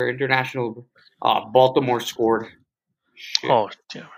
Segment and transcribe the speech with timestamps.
[0.00, 0.86] international.
[1.22, 2.46] Uh, Baltimore scored.
[3.14, 3.50] Shit.
[3.50, 4.08] Oh, damn!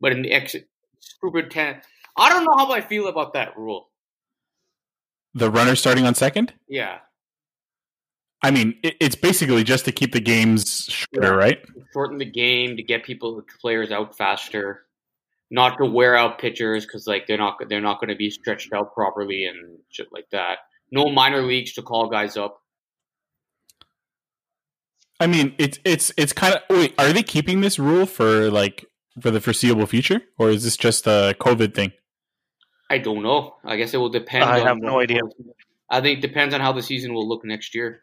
[0.00, 0.68] But in the exit,
[1.00, 1.80] stupid ten.
[2.16, 3.90] I don't know how I feel about that rule.
[5.34, 6.54] The runner starting on second.
[6.66, 6.98] Yeah,
[8.42, 11.58] I mean, it, it's basically just to keep the games shorter, right?
[11.92, 14.84] shorten the game to get people players out faster,
[15.50, 18.72] not to wear out pitchers because like they're not they're not going to be stretched
[18.72, 20.58] out properly and shit like that.
[20.90, 22.62] No minor leagues to call guys up.
[25.20, 26.62] I mean, it's it's it's kind of.
[26.70, 28.84] Wait, are they keeping this rule for like
[29.20, 31.92] for the foreseeable future, or is this just a COVID thing?
[32.88, 33.56] I don't know.
[33.64, 34.44] I guess it will depend.
[34.44, 35.20] I on have no idea.
[35.90, 38.02] I think it depends on how the season will look next year.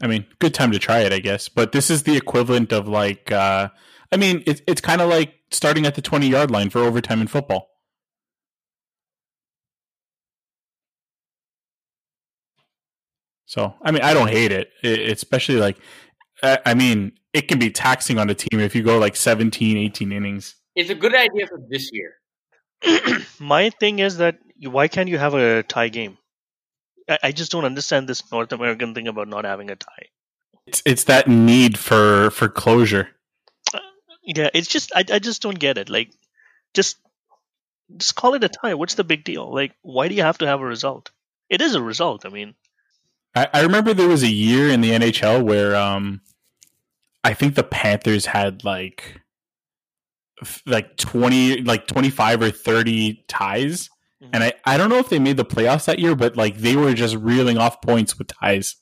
[0.00, 1.48] I mean, good time to try it, I guess.
[1.48, 3.68] But this is the equivalent of like, uh,
[4.10, 7.20] I mean, it's it's kind of like starting at the twenty yard line for overtime
[7.20, 7.68] in football.
[13.48, 15.78] So, I mean, I don't hate it, it especially like,
[16.42, 19.76] I I mean, it can be taxing on a team if you go like 17,
[19.76, 20.54] 18 innings.
[20.74, 22.14] It's a good idea for this year.
[23.40, 26.18] My thing is that why can't you have a tie game?
[27.08, 30.08] I, I just don't understand this North American thing about not having a tie.
[30.66, 33.08] It's it's that need for for closure.
[34.22, 35.88] Yeah, it's just I, I just don't get it.
[35.88, 36.10] Like,
[36.74, 36.96] just
[37.96, 38.74] just call it a tie.
[38.74, 39.52] What's the big deal?
[39.52, 41.12] Like, why do you have to have a result?
[41.48, 42.26] It is a result.
[42.26, 42.54] I mean,
[43.36, 46.22] I, I remember there was a year in the NHL where um
[47.22, 49.20] I think the Panthers had like
[50.66, 53.88] like 20 like 25 or 30 ties
[54.32, 56.76] and I, I don't know if they made the playoffs that year but like they
[56.76, 58.76] were just reeling off points with ties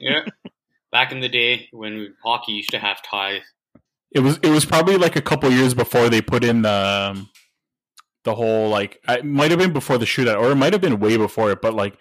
[0.00, 0.24] Yeah.
[0.92, 3.42] Back in the day when hockey used to have ties.
[4.12, 7.28] it was it was probably like a couple years before they put in the um,
[8.22, 11.00] the whole like it might have been before the shootout or it might have been
[11.00, 11.96] way before it but like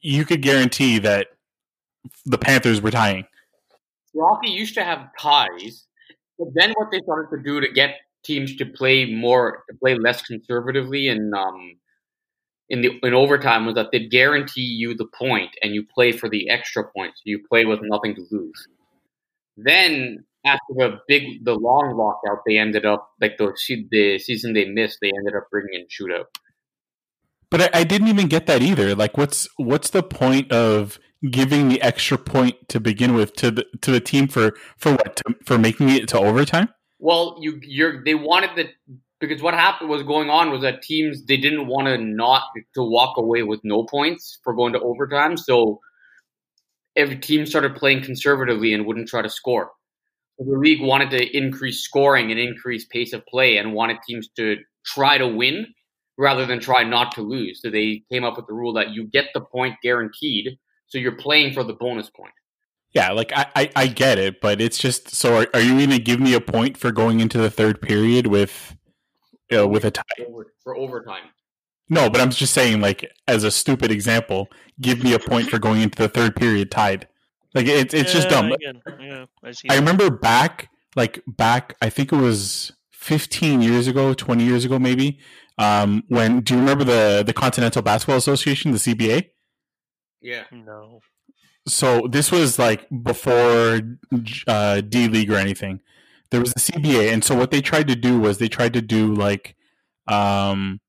[0.00, 1.28] you could guarantee that
[2.24, 3.26] the Panthers were tying
[4.18, 5.86] Hockey used to have ties,
[6.38, 9.96] but then what they started to do to get teams to play more, to play
[9.96, 11.76] less conservatively and um,
[12.68, 16.28] in the in overtime was that they'd guarantee you the point and you play for
[16.28, 17.20] the extra points.
[17.24, 18.66] You play with nothing to lose.
[19.56, 23.52] Then after the big, the long lockout, they ended up like the
[23.90, 24.98] the season they missed.
[25.00, 26.26] They ended up bringing in shootout.
[27.52, 28.94] But I, I didn't even get that either.
[28.94, 30.98] Like, what's what's the point of
[31.30, 35.16] giving the extra point to begin with to the to the team for for what
[35.16, 36.70] to, for making it to overtime?
[36.98, 41.26] Well, you you're they wanted the because what happened was going on was that teams
[41.26, 45.36] they didn't want to not to walk away with no points for going to overtime.
[45.36, 45.80] So
[46.96, 49.72] every team started playing conservatively and wouldn't try to score.
[50.38, 54.56] The league wanted to increase scoring and increase pace of play and wanted teams to
[54.86, 55.66] try to win
[56.18, 57.60] rather than try not to lose.
[57.62, 61.16] So they came up with the rule that you get the point guaranteed, so you're
[61.16, 62.34] playing for the bonus point.
[62.92, 65.36] Yeah, like I, I, I get it, but it's just so.
[65.36, 68.26] Are, are you going to give me a point for going into the third period
[68.26, 68.76] with
[69.54, 70.02] uh, with a tie?
[70.28, 71.24] Over, for overtime.
[71.88, 74.48] No, but I'm just saying, like as a stupid example,
[74.80, 77.08] give me a point for going into the third period tied.
[77.54, 78.52] Like it's it's just dumb.
[78.52, 79.52] Again, yeah, I.
[79.70, 84.78] I remember back, like back, I think it was 15 years ago, 20 years ago,
[84.78, 85.18] maybe.
[85.62, 89.30] Um, when do you remember the the Continental Basketball Association, the CBA?
[90.20, 90.44] Yeah.
[90.50, 91.00] No.
[91.68, 93.80] So this was like before
[94.48, 95.80] uh, D League or anything.
[96.30, 98.80] There was the CBA, and so what they tried to do was they tried to
[98.80, 99.54] do like,
[100.08, 100.80] um,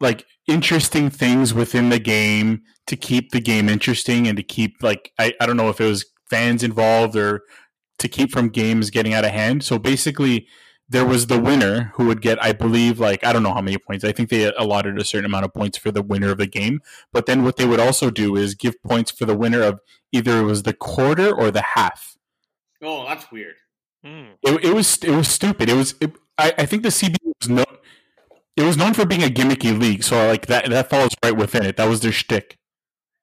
[0.00, 5.10] like interesting things within the game to keep the game interesting and to keep like
[5.18, 7.42] I, I don't know if it was fans involved or
[7.98, 9.64] to keep from games getting out of hand.
[9.64, 10.46] So basically,
[10.88, 13.78] there was the winner who would get, I believe, like I don't know how many
[13.78, 14.04] points.
[14.04, 16.80] I think they allotted a certain amount of points for the winner of the game.
[17.12, 19.80] But then what they would also do is give points for the winner of
[20.12, 22.16] either it was the quarter or the half.
[22.82, 23.54] Oh, that's weird.
[24.04, 24.32] Hmm.
[24.42, 25.68] It, it was it was stupid.
[25.68, 27.64] It was it, I, I think the CBA was no,
[28.56, 30.04] it was known for being a gimmicky league.
[30.04, 31.76] So like that that falls right within it.
[31.76, 32.58] That was their shtick.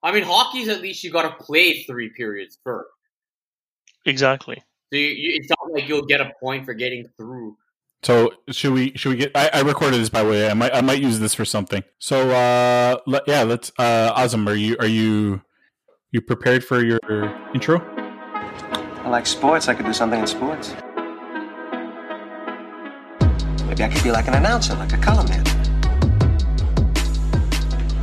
[0.02, 2.90] I mean, hockey's at least you got to play three periods first.
[4.06, 4.62] Exactly.
[4.92, 7.58] So you, you, it's not like you'll get a point for getting through.
[8.04, 9.32] So should we should we get?
[9.34, 10.50] I, I recorded this by the way.
[10.50, 11.84] I might I might use this for something.
[12.00, 13.72] So uh, let, yeah, let's.
[13.80, 15.42] Uh, Azam, are you are you
[16.12, 17.00] you prepared for your
[17.54, 17.80] intro?
[19.04, 19.70] I like sports.
[19.70, 20.76] I could do something in sports.
[23.68, 25.44] Maybe I could be like an announcer, like a color man.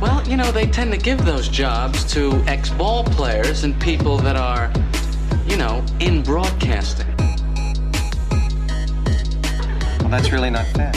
[0.01, 4.17] Well, you know, they tend to give those jobs to ex ball players and people
[4.17, 4.73] that are,
[5.47, 7.07] you know, in broadcasting.
[10.11, 10.91] Well, that's really not fair.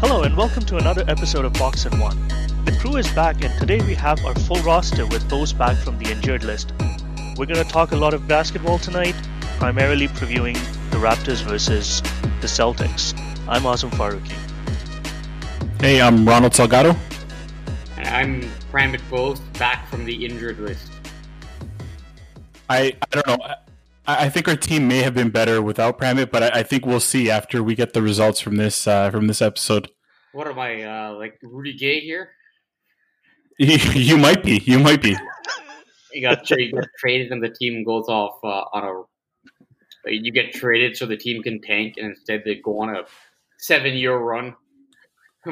[0.00, 2.18] Hello and welcome to another episode of Box and One.
[2.66, 5.96] The crew is back and today we have our full roster with those back from
[5.98, 6.74] the injured list.
[7.38, 9.14] we're going to talk a lot of basketball tonight,
[9.56, 10.52] primarily previewing
[10.90, 12.02] the Raptors versus
[12.42, 13.18] the Celtics.
[13.48, 14.36] I'm Azam Faruqi.
[15.80, 16.94] Hey, I'm Ronald Salgado.
[17.96, 20.92] And I'm Pramit Bose, back from the injured list.
[22.68, 23.38] I, I don't know.
[24.06, 27.30] I, think our team may have been better without Pramit, but I, think we'll see
[27.30, 29.88] after we get the results from this uh, from this episode.
[30.32, 32.30] What am I, uh, like Rudy Gay here?
[33.58, 34.58] You, you might be.
[34.64, 35.16] You might be.
[36.12, 40.10] You got, tra- you get traded and the team goes off uh, on a.
[40.10, 43.02] You get traded so the team can tank, and instead they go on a
[43.58, 44.56] seven-year run.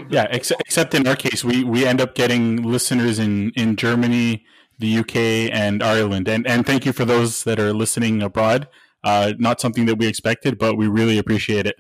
[0.08, 4.44] Yeah, except, except in our case, we, we end up getting listeners in, in Germany,
[4.80, 6.28] the UK, and Ireland.
[6.28, 8.68] And and thank you for those that are listening abroad.
[9.04, 11.76] Uh, not something that we expected, but we really appreciate it.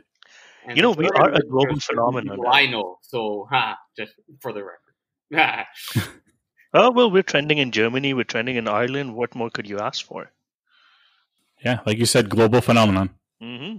[0.66, 2.38] And You know, we are a global phenomenon.
[2.50, 5.66] I know, so ha, just for the record.
[6.72, 9.16] Oh, well, we're trending in Germany, we're trending in Ireland.
[9.16, 10.30] What more could you ask for?
[11.64, 13.10] Yeah, like you said, global phenomenon.
[13.40, 13.78] hmm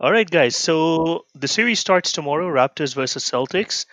[0.00, 0.56] All right, guys.
[0.56, 3.86] So the series starts tomorrow Raptors versus Celtics.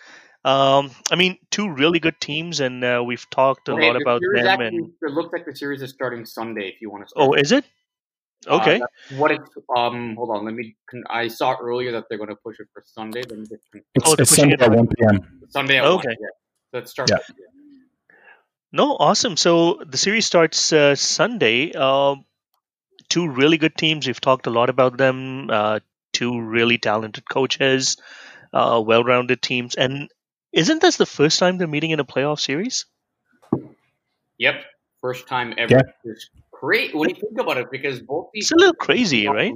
[0.44, 4.00] Um, I mean, two really good teams, and uh, we've talked a Okay, lot the
[4.02, 4.46] about them.
[4.46, 6.68] actually- And It looks like the series is starting Sunday.
[6.68, 7.08] If you want to.
[7.10, 7.28] Start.
[7.30, 7.64] oh, is it?
[8.48, 8.80] Uh, Okay.
[8.80, 10.16] that's what it's um.
[10.16, 10.44] Hold on.
[10.44, 10.74] Let me.
[10.90, 13.22] con- I saw earlier that they're going to push it for Sunday.
[13.22, 15.40] Let me just con- It's, Oh, it's Sunday it at 1 p.m.
[15.48, 15.78] Sunday.
[15.78, 16.08] At Okay.
[16.08, 16.26] One, yeah.
[16.72, 17.08] Let's start.
[17.10, 17.18] Yeah.
[17.18, 17.36] that,
[18.72, 19.36] No, awesome.
[19.36, 21.72] So the series starts uh, Sunday.
[21.72, 22.24] Um
[23.08, 24.06] two really good teams.
[24.06, 25.50] We've talked a lot about them.
[25.50, 25.80] Uh,
[26.12, 27.96] two really talented coaches,
[28.54, 29.74] uh, well-rounded teams.
[29.74, 30.08] And
[30.52, 32.86] isn't this the first time they're meeting in a playoff series?
[34.38, 34.64] Yep.
[35.00, 35.74] First time ever.
[35.74, 35.82] Yeah.
[36.04, 39.54] It's great when you think about it because both these It's a little crazy, right?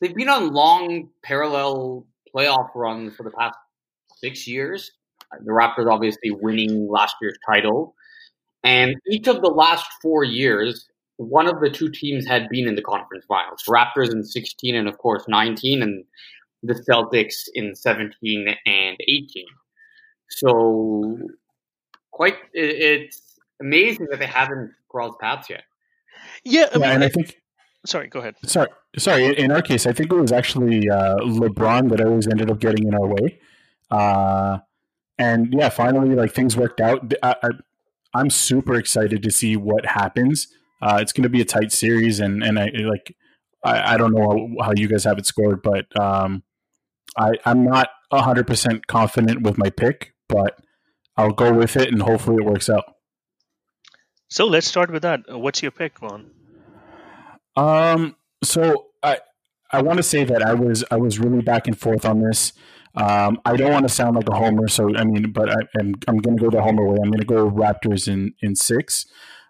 [0.00, 3.56] They've been on long parallel playoff runs for the past
[4.16, 4.90] six years.
[5.44, 7.94] The Raptors obviously winning last year's title.
[8.62, 12.74] And each of the last four years, one of the two teams had been in
[12.74, 13.62] the conference finals.
[13.68, 16.04] Raptors in 16 and, of course, 19, and
[16.62, 19.44] the Celtics in 17 and 18.
[20.38, 21.18] So,
[22.10, 25.64] quite, it- it's amazing that they haven't crossed paths yet.
[26.44, 27.36] Yeah, I Yeah, and I think
[27.86, 28.34] sorry, go ahead.
[28.46, 29.38] Sorry, sorry.
[29.38, 32.86] In our case, I think it was actually uh, LeBron that always ended up getting
[32.88, 33.40] in our way.
[33.90, 34.58] Uh,
[35.18, 37.12] and yeah, finally, like things worked out.
[37.22, 37.48] I, I,
[38.14, 40.48] I'm super excited to see what happens.
[40.80, 43.14] Uh, it's going to be a tight series, and and I like
[43.62, 46.42] I, I don't know how, how you guys have it scored, but um,
[47.18, 50.58] I I'm not hundred percent confident with my pick, but
[51.16, 52.84] I'll go with it, and hopefully it works out.
[54.28, 55.20] So let's start with that.
[55.30, 56.30] Uh, What's your pick, Ron?
[57.56, 58.16] Um.
[58.42, 59.18] So I
[59.70, 62.52] I want to say that I was I was really back and forth on this.
[62.96, 65.94] Um, I don't want to sound like a homer, so I mean, but I, I'm
[66.06, 66.98] I'm going to go the homer way.
[67.02, 69.06] I'm going to go Raptors in in six.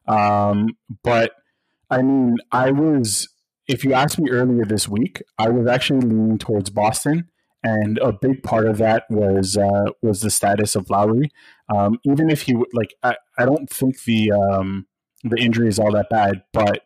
[0.06, 1.32] Um, but
[1.90, 3.28] I mean, I was
[3.66, 7.28] if you asked me earlier this week, I was actually leaning towards Boston,
[7.64, 11.30] and a big part of that was uh, was the status of Lowry.
[11.74, 14.86] Um, even if he like, I, I don't think the um,
[15.24, 16.82] the injury is all that bad, but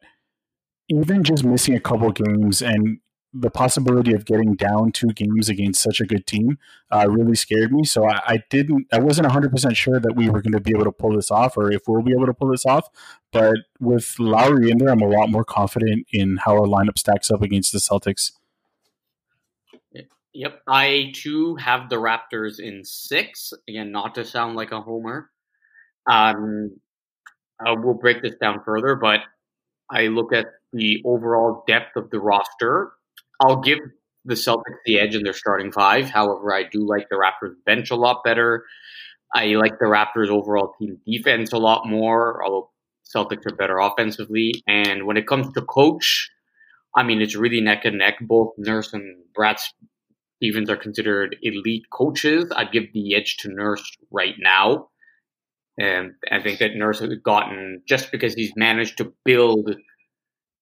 [0.88, 3.00] even just missing a couple games and
[3.34, 6.56] the possibility of getting down two games against such a good team
[6.90, 7.84] uh, really scared me.
[7.84, 10.84] So I, I didn't, I wasn't 100% sure that we were going to be able
[10.84, 12.88] to pull this off or if we'll be able to pull this off.
[13.30, 17.30] But with Lowry in there, I'm a lot more confident in how our lineup stacks
[17.30, 18.32] up against the Celtics.
[20.38, 23.52] Yep, I too have the Raptors in six.
[23.68, 25.30] Again, not to sound like a homer.
[26.08, 26.76] Um,
[27.58, 29.18] uh, we'll break this down further, but
[29.90, 32.92] I look at the overall depth of the roster.
[33.40, 33.80] I'll give
[34.26, 36.08] the Celtics the edge in their starting five.
[36.08, 38.64] However, I do like the Raptors bench a lot better.
[39.34, 42.70] I like the Raptors overall team defense a lot more, although
[43.12, 44.62] Celtics are better offensively.
[44.68, 46.30] And when it comes to coach,
[46.94, 48.18] I mean, it's really neck and neck.
[48.20, 49.58] Both Nurse and Brad
[50.38, 52.50] Stevens are considered elite coaches.
[52.54, 54.88] I'd give the edge to Nurse right now.
[55.78, 59.74] And I think that Nurse has gotten, just because he's managed to build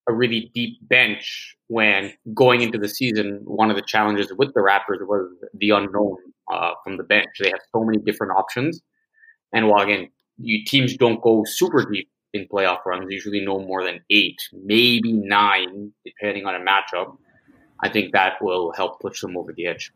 [0.07, 4.61] a really deep bench when going into the season, one of the challenges with the
[4.61, 6.17] Raptors was the unknown
[6.51, 7.27] uh, from the bench.
[7.39, 8.81] They have so many different options.
[9.53, 13.83] And while, again, you, teams don't go super deep in playoff runs, usually no more
[13.83, 17.17] than eight, maybe nine, depending on a matchup.
[17.79, 19.91] I think that will help push them over the edge.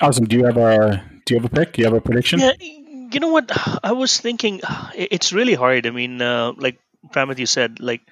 [0.00, 0.26] Awesome.
[0.26, 1.72] Do you have a Do you have a pick?
[1.74, 2.38] Do you have a prediction?
[2.40, 3.50] Yeah, you know what?
[3.82, 4.60] I was thinking
[4.94, 5.86] it's really hard.
[5.86, 6.78] I mean, uh, like
[7.10, 8.02] Pramit, you said, like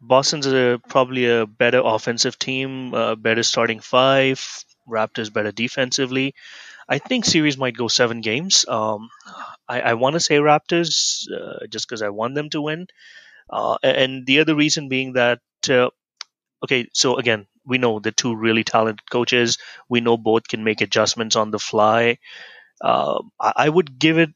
[0.00, 4.64] Boston's a, probably a better offensive team, uh, better starting five.
[4.88, 6.34] Raptors better defensively.
[6.88, 8.66] I think series might go seven games.
[8.66, 9.08] Um,
[9.68, 12.88] I, I want to say Raptors uh, just because I want them to win.
[13.48, 15.90] Uh, and the other reason being that, uh,
[16.62, 19.58] okay, so again, we know the two really talented coaches.
[19.88, 22.18] We know both can make adjustments on the fly.
[22.82, 24.30] Uh, I, would give it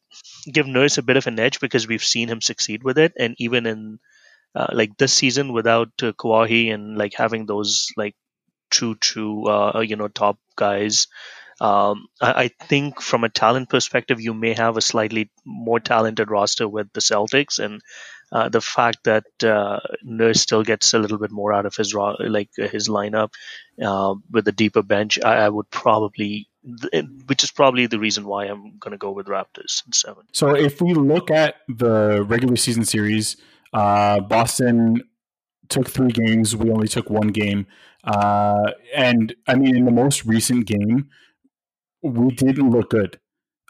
[0.53, 3.35] give Nurse a bit of an edge because we've seen him succeed with it, and
[3.39, 3.99] even in
[4.55, 8.15] uh, like this season without uh, Kawhi and like having those like
[8.71, 11.07] true true uh, you know top guys
[11.61, 16.31] um, I, I, think from a talent perspective, you may have a slightly more talented
[16.31, 17.81] roster with the Celtics, and
[18.35, 21.95] uh, the fact that uh, Nurse still gets a little bit more out of his
[21.95, 23.33] like uh, his lineup
[23.81, 26.49] uh, with a deeper bench, I, I, would probably,
[27.27, 30.25] which is probably the reason why I'm going to go with Raptors in seven.
[30.33, 33.37] So if we look at the regular season series,
[33.73, 35.03] uh, Boston
[35.69, 36.57] took three games.
[36.57, 37.69] We only took one game.
[38.03, 41.09] Uh, and I mean, in the most recent game,
[42.03, 43.21] we didn't look good.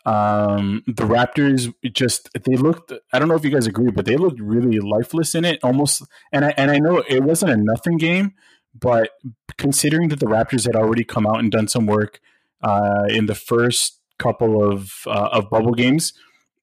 [0.06, 2.92] Um, the Raptors just they looked.
[3.12, 5.60] I don't know if you guys agree, but they looked really lifeless in it.
[5.62, 8.34] Almost, and I and I know it wasn't a nothing game,
[8.78, 9.10] but
[9.56, 12.20] considering that the Raptors had already come out and done some work
[12.62, 16.12] uh, in the first couple of uh, of bubble games,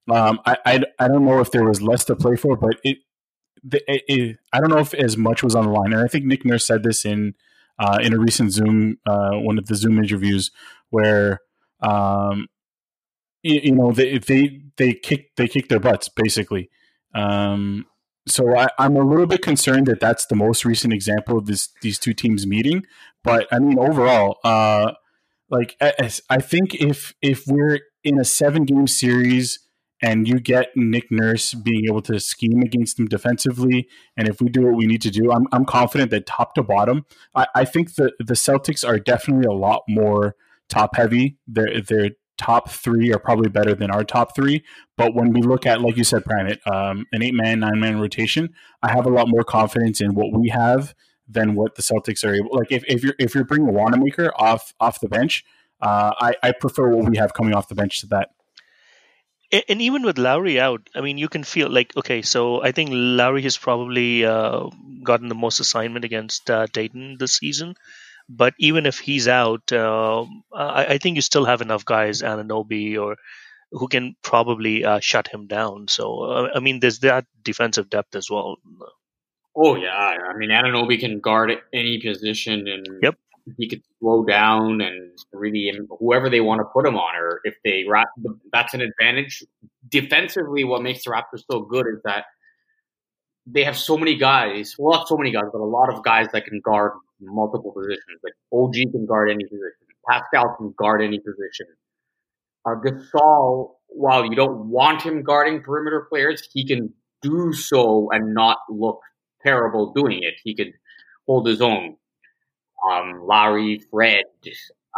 [0.08, 2.98] um, I, I I don't know if there was less to play for, but it,
[3.72, 5.92] it, it I don't know if as much was on the line.
[5.92, 7.34] And I think Nick Nurse said this in
[7.78, 10.52] uh, in a recent Zoom uh, one of the Zoom interviews
[10.90, 11.40] where
[11.80, 12.46] um,
[13.42, 16.70] you, you, know, they they they kick they kick their butts basically.
[17.14, 17.86] Um,
[18.26, 21.68] so I, am a little bit concerned that that's the most recent example of this
[21.82, 22.84] these two teams meeting.
[23.24, 24.92] But I mean, overall, uh,
[25.50, 29.58] like I think if if we're in a seven game series
[30.00, 34.48] and you get Nick Nurse being able to scheme against them defensively, and if we
[34.48, 37.06] do what we need to do, I'm, I'm confident that top to bottom,
[37.36, 40.36] I, I think the the Celtics are definitely a lot more
[40.68, 41.38] top heavy.
[41.46, 42.10] Their their
[42.42, 44.64] top three are probably better than our top three.
[44.96, 48.00] But when we look at, like you said, Pramit, um, an eight man, nine man
[48.00, 48.50] rotation,
[48.82, 50.94] I have a lot more confidence in what we have
[51.28, 52.50] than what the Celtics are able.
[52.52, 55.44] Like if, if you're if you're bringing Wanamaker off off the bench,
[55.80, 58.30] uh, I, I prefer what we have coming off the bench to that.
[59.68, 62.22] And even with Lowry out, I mean, you can feel like okay.
[62.22, 64.68] So I think Lowry has probably uh,
[65.02, 67.74] gotten the most assignment against uh, Dayton this season.
[68.34, 70.24] But even if he's out, uh,
[70.54, 73.16] I, I, think you still have enough guys, Anunoby or
[73.72, 75.88] who can probably uh, shut him down.
[75.88, 78.56] So uh, I mean, there's that defensive depth as well.
[79.56, 83.16] Oh yeah, I mean Anunoby can guard any position, and yep.
[83.58, 87.54] he could slow down and really whoever they want to put him on, or if
[87.64, 87.84] they
[88.52, 89.42] that's an advantage
[89.88, 90.64] defensively.
[90.64, 92.24] What makes the Raptors so good is that
[93.46, 94.76] they have so many guys.
[94.78, 98.20] Well, not so many guys, but a lot of guys that can guard multiple positions.
[98.22, 99.86] Like OG can guard any position.
[100.08, 101.66] Pascal can guard any position.
[102.66, 108.34] Uh, Gasol, while you don't want him guarding perimeter players, he can do so and
[108.34, 109.00] not look
[109.44, 110.34] terrible doing it.
[110.44, 110.72] He could
[111.26, 111.96] hold his own.
[112.90, 114.24] Um, Lowry, Fred,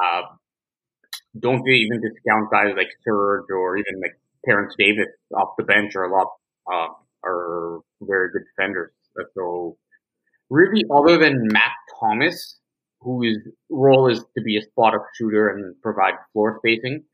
[0.02, 0.22] uh,
[1.38, 6.04] don't even discount guys like Serge or even like Terence Davis off the bench are
[6.04, 6.28] a lot
[6.72, 6.88] uh,
[7.24, 8.92] are very good defenders.
[9.34, 9.76] So
[10.50, 12.58] really, other than Matt Thomas,
[13.00, 13.38] whose
[13.70, 17.04] role is to be a spot up shooter and provide floor spacing,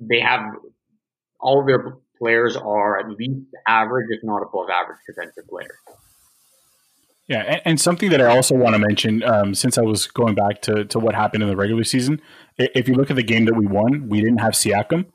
[0.00, 0.40] they have
[1.40, 5.70] all of their players are at least average, if not above average, defensive players.
[7.26, 10.34] Yeah, and, and something that I also want to mention, um, since I was going
[10.34, 12.20] back to, to what happened in the regular season,
[12.58, 15.06] if you look at the game that we won, we didn't have Siakam.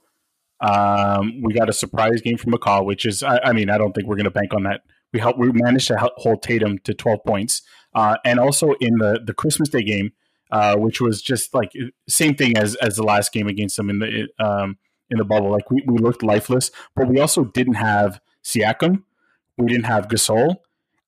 [0.62, 3.94] Um, we got a surprise game from McCaw, which is, I, I mean, I don't
[3.94, 4.82] think we're going to bank on that.
[5.14, 7.62] We helped, we managed to hold Tatum to 12 points.
[7.94, 10.12] Uh, and also in the, the Christmas Day game,
[10.52, 11.72] uh, which was just like
[12.08, 14.78] same thing as, as the last game against them in the, um,
[15.10, 15.52] in the bubble.
[15.52, 19.04] Like we, we looked lifeless, but we also didn't have Siakam.
[19.58, 20.58] We didn't have Gasol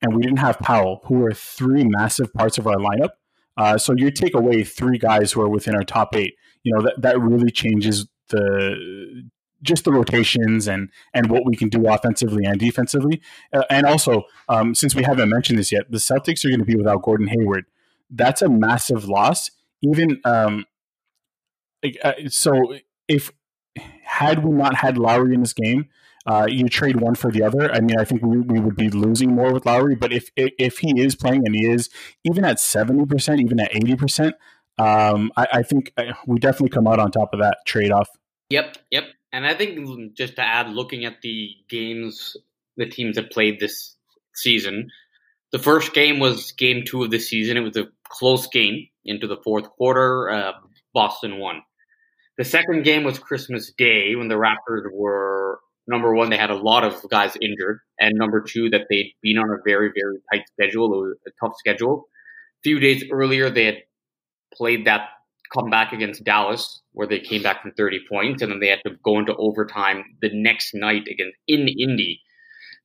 [0.01, 3.12] and we didn't have Powell, who are three massive parts of our lineup.
[3.58, 6.36] Uh, so you take away three guys who are within our top eight.
[6.63, 9.29] You know that that really changes the
[9.63, 13.21] just the rotations and and what we can do offensively and defensively.
[13.53, 16.65] Uh, and also, um, since we haven't mentioned this yet, the Celtics are going to
[16.65, 17.65] be without Gordon Hayward.
[18.09, 19.51] That's a massive loss.
[19.81, 20.65] Even um,
[22.03, 22.75] uh, so,
[23.07, 23.31] if
[24.03, 25.87] had we not had Lowry in this game,
[26.25, 27.71] uh, you trade one for the other.
[27.71, 29.95] I mean, I think we, we would be losing more with Lowry.
[29.95, 31.89] But if if he is playing and he is
[32.23, 34.35] even at seventy percent, even at eighty percent,
[34.77, 38.09] um, I, I think uh, we definitely come out on top of that trade off.
[38.49, 39.05] Yep, yep.
[39.33, 42.35] And I think just to add, looking at the games
[42.77, 43.95] the teams have played this
[44.33, 44.89] season,
[45.51, 47.57] the first game was game two of the season.
[47.57, 50.29] It was a close game into the fourth quarter.
[50.29, 50.51] Uh,
[50.93, 51.61] Boston won.
[52.38, 56.55] The second game was Christmas Day when the Raptors were number one, they had a
[56.55, 60.45] lot of guys injured, and number two, that they'd been on a very, very tight
[60.53, 60.93] schedule.
[60.93, 62.05] It was a tough schedule.
[62.59, 63.77] A few days earlier, they had
[64.53, 65.09] played that
[65.53, 68.96] comeback against Dallas, where they came back from 30 points, and then they had to
[69.03, 72.22] go into overtime the next night against in Indy.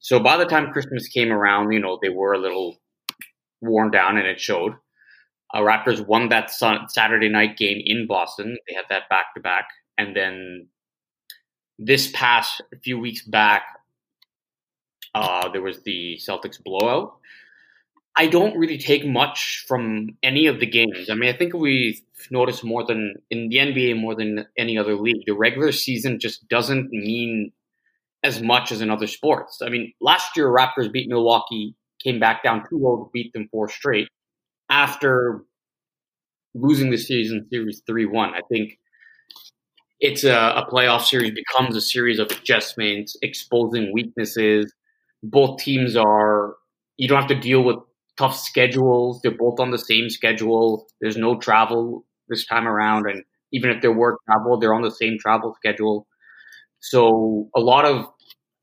[0.01, 2.77] So by the time Christmas came around, you know, they were a little
[3.61, 4.73] worn down, and it showed.
[5.55, 8.59] Uh, Raptors won that sun- Saturday night game in Boston.
[8.69, 10.69] They had that back to back, and then
[11.79, 13.65] this past few weeks back,
[15.15, 17.19] uh, there was the Celtics blowout.
[18.17, 21.11] I don't really take much from any of the games.
[21.11, 24.95] I mean, I think we've noticed more than in the NBA more than any other
[24.95, 25.25] league.
[25.27, 27.53] The regular season just doesn't mean
[28.23, 29.61] as much as in other sports.
[29.63, 33.69] I mean, last year Raptors beat Milwaukee, came back down 2-0 to beat them four
[33.69, 34.09] straight
[34.71, 35.45] after
[36.55, 38.33] losing the season series 3-1.
[38.33, 38.79] I think
[40.01, 44.73] it's a, a playoff series becomes a series of adjustments, exposing weaknesses.
[45.23, 46.57] Both teams are
[46.97, 47.77] you don't have to deal with
[48.17, 49.21] tough schedules.
[49.23, 50.87] They're both on the same schedule.
[51.01, 54.91] There's no travel this time around, and even if there were travel, they're on the
[54.91, 56.07] same travel schedule.
[56.81, 58.07] So a lot of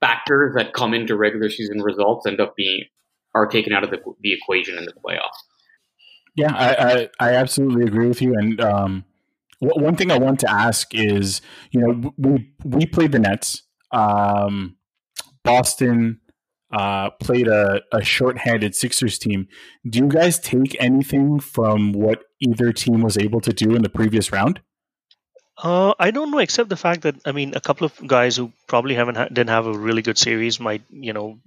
[0.01, 2.83] factors that come into regular season results end up being
[3.35, 5.39] are taken out of the, the equation in the playoffs.
[6.35, 8.33] Yeah, I, I, I absolutely agree with you.
[8.33, 9.05] And um,
[9.59, 11.41] one thing I want to ask is,
[11.71, 13.63] you know, we we played the Nets.
[13.91, 14.75] Um,
[15.43, 16.19] Boston
[16.73, 19.47] uh, played a, a short-handed Sixers team.
[19.87, 23.89] Do you guys take anything from what either team was able to do in the
[23.89, 24.59] previous round?
[25.55, 28.51] Uh, I don't know, except the fact that I mean, a couple of guys who
[28.67, 31.39] probably haven't ha- didn't have a really good series might, you know,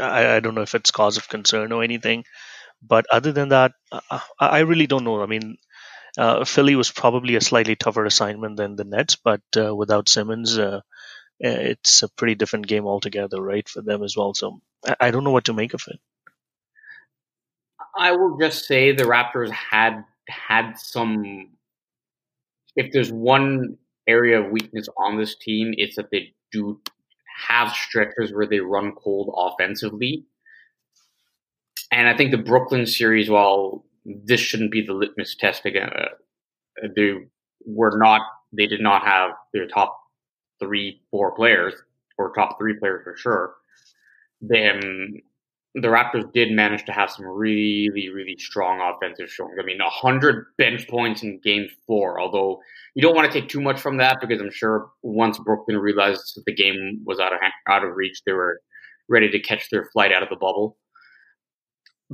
[0.00, 2.24] I, I don't know if it's cause of concern or anything.
[2.82, 5.22] But other than that, I, I really don't know.
[5.22, 5.58] I mean,
[6.18, 10.58] uh, Philly was probably a slightly tougher assignment than the Nets, but uh, without Simmons,
[10.58, 10.80] uh,
[11.38, 14.34] it's a pretty different game altogether, right, for them as well.
[14.34, 14.60] So
[15.00, 15.98] I, don't know what to make of it.
[17.96, 21.50] I will just say the Raptors had had some.
[22.74, 23.76] If there's one
[24.06, 26.80] area of weakness on this team, it's that they do
[27.46, 30.24] have stretches where they run cold offensively.
[31.90, 36.88] And I think the Brooklyn series, while this shouldn't be the litmus test again, uh,
[36.96, 37.14] they
[37.66, 39.98] were not, they did not have their top
[40.58, 41.74] three, four players,
[42.16, 43.54] or top three players for sure.
[44.42, 45.22] Then
[45.74, 49.56] the Raptors did manage to have some really, really strong offensive showing.
[49.58, 52.60] I mean, 100 bench points in game four, although
[52.94, 56.34] you don't want to take too much from that because I'm sure once Brooklyn realized
[56.36, 57.38] that the game was out of,
[57.70, 58.60] out of reach, they were
[59.08, 60.76] ready to catch their flight out of the bubble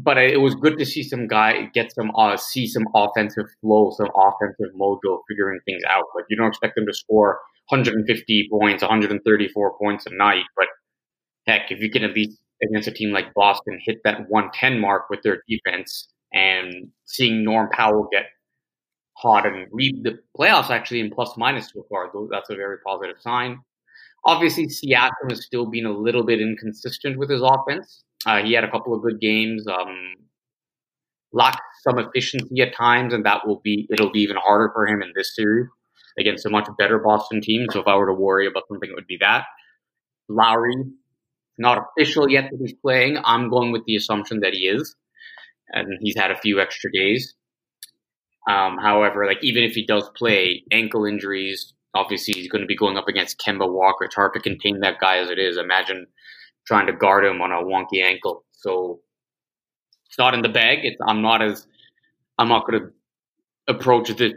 [0.00, 3.90] but it was good to see some guy get some uh, see some offensive flow,
[3.96, 6.04] some offensive mojo, figuring things out.
[6.14, 10.66] Like you don't expect them to score 150 points, 134 points a night, but
[11.48, 15.10] heck, if you can at least against a team like Boston hit that 110 mark
[15.10, 18.26] with their defense, and seeing Norm Powell get
[19.14, 23.16] hot and lead the playoffs actually in plus minus so far, that's a very positive
[23.20, 23.58] sign.
[24.24, 28.04] Obviously, Siakam has still been a little bit inconsistent with his offense.
[28.26, 29.66] Uh, he had a couple of good games.
[29.66, 30.14] Um,
[31.32, 35.02] lacked some efficiency at times, and that will be it'll be even harder for him
[35.02, 35.66] in this series
[36.18, 37.66] against a much better Boston team.
[37.70, 39.44] So if I were to worry about something, it would be that.
[40.28, 40.74] Lowry,
[41.58, 43.18] not official yet that he's playing.
[43.24, 44.94] I'm going with the assumption that he is,
[45.70, 47.34] and he's had a few extra days.
[48.48, 51.74] Um, however, like even if he does play, ankle injuries.
[51.94, 54.04] Obviously, he's going to be going up against Kemba Walker.
[54.04, 55.56] It's hard to contain that guy as it is.
[55.56, 56.06] Imagine
[56.66, 58.44] trying to guard him on a wonky ankle.
[58.52, 59.00] So
[60.06, 60.80] it's not in the bag.
[60.82, 61.66] It's I'm not as
[62.38, 62.90] I'm not going to
[63.68, 64.32] approach this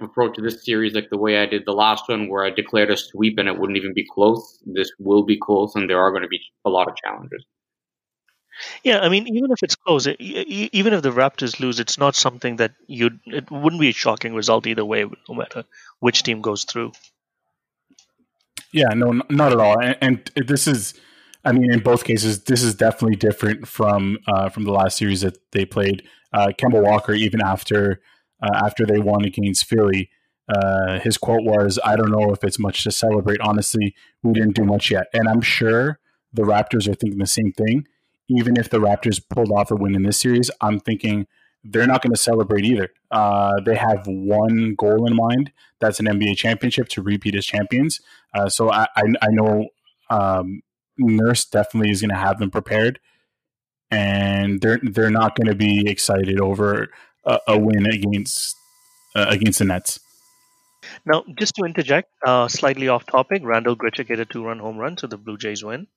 [0.00, 2.90] approach to this series like the way I did the last one, where I declared
[2.90, 4.62] a sweep and it wouldn't even be close.
[4.64, 7.44] This will be close, and there are going to be a lot of challenges.
[8.84, 12.56] Yeah, I mean, even if it's close, even if the Raptors lose, it's not something
[12.56, 15.64] that you it wouldn't be a shocking result either way, no matter
[16.00, 16.92] which team goes through.
[18.72, 19.78] Yeah, no, not at all.
[19.78, 20.94] And, and this is
[21.44, 25.20] I mean, in both cases, this is definitely different from uh, from the last series
[25.20, 26.02] that they played.
[26.32, 28.00] Uh, Kemba Walker, even after
[28.42, 30.10] uh, after they won against Philly,
[30.48, 33.40] uh, his quote was, "I don't know if it's much to celebrate.
[33.40, 35.98] Honestly, we didn't do much yet." And I'm sure
[36.32, 37.86] the Raptors are thinking the same thing.
[38.28, 41.26] Even if the Raptors pulled off a win in this series, I'm thinking
[41.64, 42.90] they're not going to celebrate either.
[43.10, 45.52] Uh, they have one goal in mind.
[45.80, 48.00] That's an NBA championship to repeat as champions.
[48.34, 49.68] Uh, so I, I, I know
[50.10, 50.62] um,
[50.98, 53.00] Nurse definitely is going to have them prepared,
[53.90, 56.88] and they're they're not going to be excited over
[57.26, 58.56] a, a win against
[59.14, 60.00] uh, against the Nets.
[61.04, 64.96] Now, just to interject, uh, slightly off topic, Randall Grichuk hit a two-run home run,
[64.96, 65.88] so the Blue Jays win.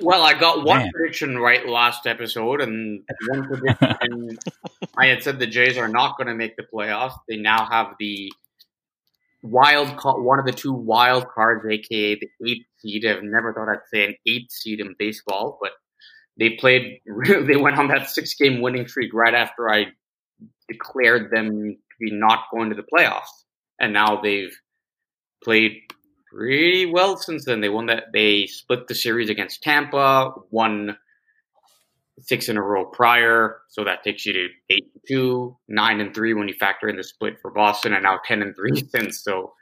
[0.00, 0.90] Well, I got one Man.
[0.92, 4.38] prediction right last episode, and one prediction
[4.96, 7.14] I had said the Jays are not going to make the playoffs.
[7.28, 8.32] They now have the
[9.42, 13.06] wild card, one of the two wild cards, aka the eighth seed.
[13.06, 15.72] I've never thought I'd say an eighth seed in baseball, but
[16.40, 17.00] they played.
[17.46, 19.86] They went on that six-game winning streak right after I
[20.68, 23.44] declared them to be not going to the playoffs,
[23.78, 24.56] and now they've
[25.44, 25.72] played
[26.32, 27.60] pretty well since then.
[27.60, 28.04] They won that.
[28.12, 30.96] They split the series against Tampa, won
[32.22, 36.14] six in a row prior, so that takes you to eight and two, nine and
[36.14, 39.22] three when you factor in the split for Boston, and now ten and three since.
[39.22, 39.52] So.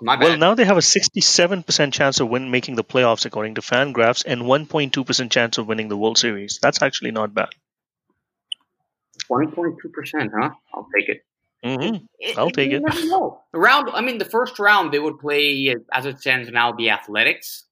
[0.00, 4.24] Well, now they have a 67% chance of win making the playoffs according to Fangraphs,
[4.26, 6.58] and 1.2% chance of winning the World Series.
[6.60, 7.48] That's actually not bad.
[9.30, 10.50] 1.2%, huh?
[10.74, 11.24] I'll take it.
[11.62, 12.82] hmm It- I'll take you it.
[12.82, 13.40] never know.
[13.52, 16.90] The round, I mean, the first round they would play as it stands now the
[16.90, 17.64] Athletics,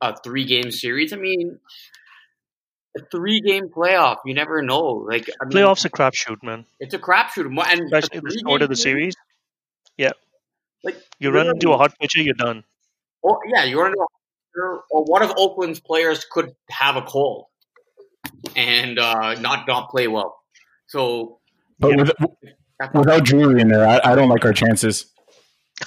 [0.00, 1.12] a three-game series.
[1.12, 1.58] I mean,
[2.96, 4.18] a three-game playoff.
[4.26, 4.84] You never know.
[5.08, 6.66] Like I mean, Playoffs a crapshoot, man.
[6.78, 9.16] it's a crapshoot, Mo- and a Especially the three-game of the series, series.
[9.96, 10.10] Yeah,
[10.84, 12.64] Like you run into a hot pitcher, you're done.
[13.22, 13.98] Or yeah, you want to
[14.56, 17.46] know, or one of Oakland's players could have a cold
[18.56, 20.36] and uh, not not play well.
[20.88, 21.38] So
[21.78, 21.96] But Yeah.
[21.96, 22.12] with,
[22.94, 25.06] without Drury in there, I, I don't like our chances.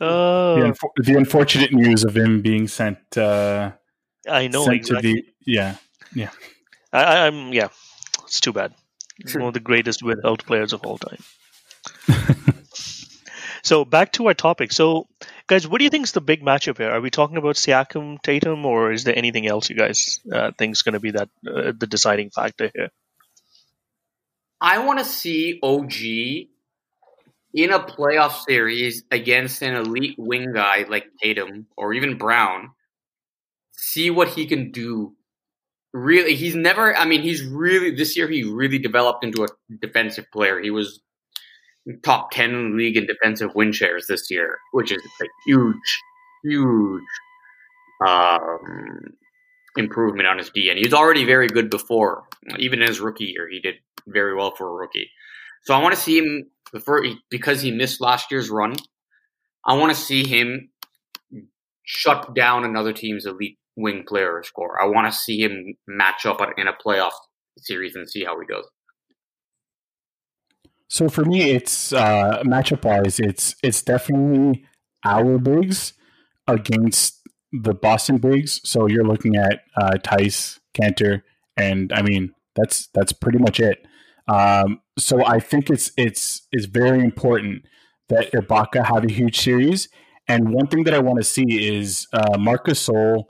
[0.00, 3.72] The, Oh, unfor- the unfortunate news of him being sent uh,
[4.28, 5.14] I know sent exactly.
[5.14, 5.76] to the yeah.
[6.92, 7.68] I, I- I'm yeah,
[8.24, 8.74] it's too bad.
[9.22, 11.22] He's one of the greatest withheld players of all time.
[13.62, 14.72] so back to our topic.
[14.72, 15.06] So,
[15.46, 16.90] guys, what do you think is the big matchup here?
[16.90, 20.72] Are we talking about Siakam, Tatum, or is there anything else you guys uh, think
[20.72, 22.90] is going to be that uh, the deciding factor here?
[24.60, 26.48] I want to see OG
[27.52, 32.70] in a playoff series against an elite wing guy like Tatum or even Brown.
[33.72, 35.14] See what he can do.
[35.92, 36.96] Really, he's never.
[36.96, 38.26] I mean, he's really this year.
[38.26, 39.48] He really developed into a
[39.80, 40.60] defensive player.
[40.60, 41.00] He was
[42.02, 46.00] top ten in the league in defensive win shares this year, which is a huge,
[46.42, 47.02] huge
[48.06, 49.14] um,
[49.76, 50.68] improvement on his D.
[50.68, 52.24] And he was already very good before,
[52.58, 53.48] even in his rookie year.
[53.50, 55.10] He did very well for a rookie.
[55.64, 58.74] So I want to see him before because he missed last year's run.
[59.66, 60.70] I want to see him
[61.84, 64.80] shut down another team's elite wing player or score.
[64.80, 67.12] I want to see him match up in a playoff
[67.58, 68.66] series and see how he does.
[70.94, 74.64] So for me, it's uh, matchup wise, it's it's definitely
[75.04, 75.92] our bigs
[76.46, 78.60] against the Boston bigs.
[78.62, 81.22] So you're looking at uh, Theis, Kanter,
[81.56, 83.84] and I mean that's that's pretty much it.
[84.28, 87.64] Um, so I think it's it's it's very important
[88.08, 89.88] that Ibaka have a huge series.
[90.28, 93.24] And one thing that I want to see is uh, Marc Gasol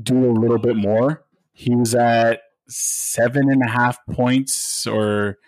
[0.00, 1.24] do a little bit more.
[1.50, 5.38] He was at seven and a half points or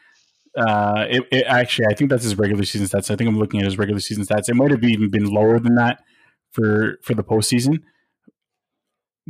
[0.56, 3.10] uh, it, it actually, I think that's his regular season stats.
[3.10, 4.48] I think I'm looking at his regular season stats.
[4.48, 6.02] It might have even been lower than that
[6.52, 7.82] for for the postseason.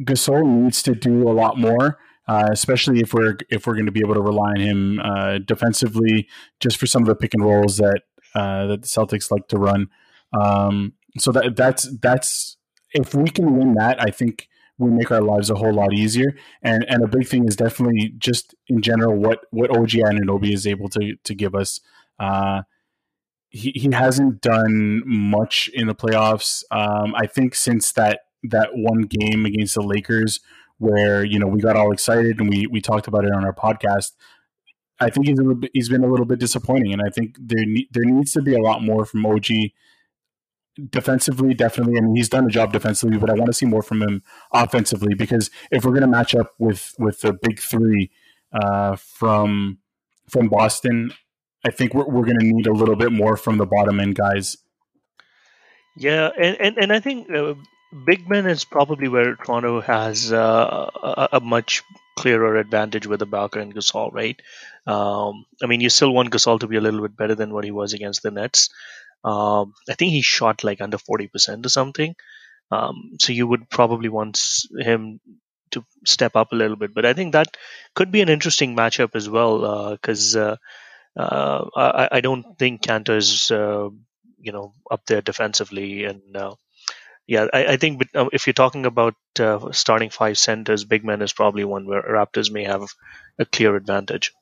[0.01, 3.93] Gasol needs to do a lot more, uh, especially if we're if we're going to
[3.93, 6.29] be able to rely on him uh, defensively,
[6.61, 8.03] just for some of the pick and rolls that
[8.35, 9.89] uh, that the Celtics like to run.
[10.39, 12.57] Um, so that that's that's
[12.93, 16.37] if we can win that, I think we make our lives a whole lot easier.
[16.63, 20.67] And and a big thing is definitely just in general what what OG Anunoby is
[20.67, 21.81] able to to give us.
[22.19, 22.63] Uh,
[23.51, 26.65] he he hasn't done much in the playoffs.
[26.71, 30.41] Um, I think since that that one game against the Lakers
[30.79, 33.55] where you know we got all excited and we we talked about it on our
[33.55, 34.13] podcast.
[35.01, 38.05] I think he's bit, he's been a little bit disappointing, and I think there there
[38.05, 39.47] needs to be a lot more from OG
[40.91, 41.55] defensively.
[41.55, 44.03] Definitely, I mean he's done a job defensively, but I want to see more from
[44.03, 48.11] him offensively because if we're going to match up with with the big three
[48.53, 49.79] uh, from
[50.29, 51.13] from Boston,
[51.65, 54.17] I think we're we're going to need a little bit more from the bottom end
[54.17, 54.57] guys.
[55.97, 57.55] Yeah, and and, and I think uh,
[58.07, 61.83] big men is probably where Toronto has uh, a, a much
[62.17, 64.41] clearer advantage with Ibaka and Gasol, right?
[64.87, 67.65] Um, I mean, you still want Gasol to be a little bit better than what
[67.65, 68.71] he was against the Nets.
[69.25, 72.15] Um, I think he shot like under forty percent or something.
[72.71, 74.41] Um, so you would probably want
[74.79, 75.21] him
[75.73, 77.57] to step up a little bit, but I think that
[77.95, 80.57] could be an interesting matchup as well because uh,
[81.17, 83.89] uh, I, I don't think Kanter is uh,
[84.41, 86.37] you know up there defensively and.
[86.37, 86.55] Uh,
[87.27, 91.23] yeah, I, I think uh, if you're talking about uh, starting five centers, big man
[91.23, 92.83] is probably one where Raptors may have
[93.39, 94.33] a clear advantage.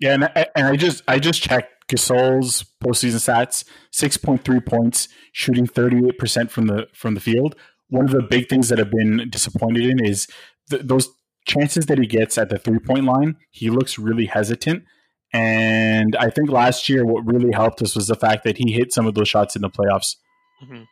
[0.00, 4.60] Yeah, and I, and I just I just checked Gasol's postseason stats: six point three
[4.60, 7.54] points, shooting thirty eight percent from the from the field.
[7.88, 10.26] One of the big things that I've been disappointed in is
[10.70, 11.08] th- those
[11.46, 13.36] chances that he gets at the three point line.
[13.50, 14.84] He looks really hesitant,
[15.32, 18.92] and I think last year what really helped us was the fact that he hit
[18.92, 20.16] some of those shots in the playoffs.
[20.60, 20.82] hmm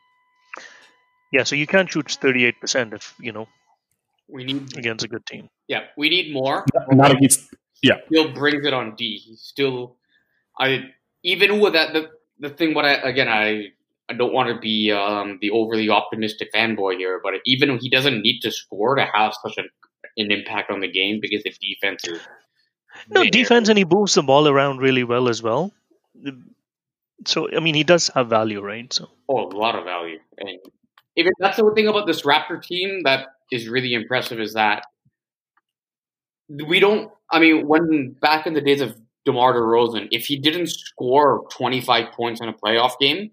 [1.32, 3.46] Yeah, so you can't shoot thirty eight percent if you know
[4.28, 5.48] We need, against a good team.
[5.68, 6.64] yeah, we need more.
[6.90, 7.40] Not against
[7.82, 9.18] Yeah, still brings it on D.
[9.24, 9.96] He's still,
[10.58, 10.90] I
[11.22, 12.74] even with that the the thing.
[12.74, 13.68] What I again I
[14.08, 18.22] I don't want to be um, the overly optimistic fanboy here, but even he doesn't
[18.22, 19.68] need to score to have such an,
[20.16, 22.26] an impact on the game because the defense is
[23.10, 23.30] No there.
[23.30, 25.74] defense, and he moves the ball around really well as well.
[27.26, 28.92] So I mean, he does have value, right?
[28.92, 30.18] So Oh, a lot of value.
[30.38, 30.58] And
[31.16, 34.82] even that's the thing about this Raptor team that is really impressive is that
[36.66, 37.10] we don't.
[37.30, 38.96] I mean, when back in the days of
[39.28, 43.30] DeMar DeRozan, if he didn't score 25 points in a playoff game,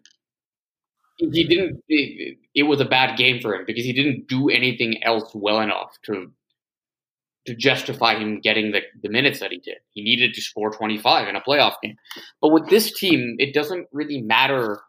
[1.18, 1.82] he didn't.
[1.88, 5.62] It, it was a bad game for him because he didn't do anything else well
[5.62, 6.32] enough to
[7.46, 9.78] to justify him getting the, the minutes that he did.
[9.92, 11.96] He needed to score 25 in a playoff game.
[12.42, 14.82] But with this team, it doesn't really matter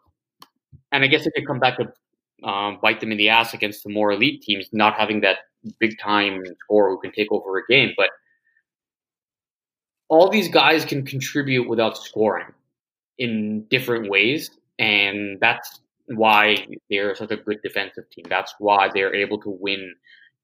[0.91, 3.83] and I guess it could come back to um, bite them in the ass against
[3.83, 5.37] the more elite teams, not having that
[5.79, 7.93] big time scorer who can take over a game.
[7.97, 8.09] But
[10.09, 12.47] all these guys can contribute without scoring
[13.17, 18.25] in different ways, and that's why they're such a good defensive team.
[18.29, 19.95] That's why they're able to win,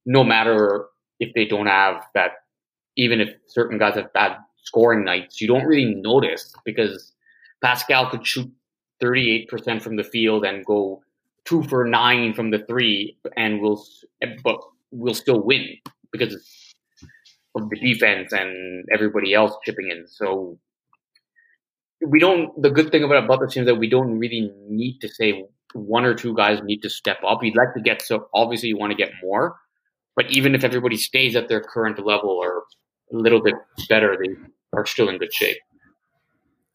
[0.05, 0.85] no matter
[1.19, 2.31] if they don't have that.
[2.95, 7.11] Even if certain guys have bad scoring nights, you don't really notice because
[7.63, 8.51] Pascal could shoot
[9.01, 11.01] 38% from the field and go
[11.45, 13.83] two for nine from the three, and we'll
[14.43, 14.59] but
[14.91, 15.75] we'll still win
[16.11, 16.35] because
[17.55, 20.07] of the defense and everybody else chipping in.
[20.07, 20.59] So
[22.05, 22.61] we don't.
[22.61, 25.45] The good thing about about the team is that we don't really need to say
[25.73, 27.41] one or two guys need to step up.
[27.41, 29.55] We'd like to get so obviously you want to get more,
[30.15, 32.63] but even if everybody stays at their current level or
[33.11, 33.55] a little bit
[33.89, 34.33] better, they
[34.75, 35.57] are still in good shape.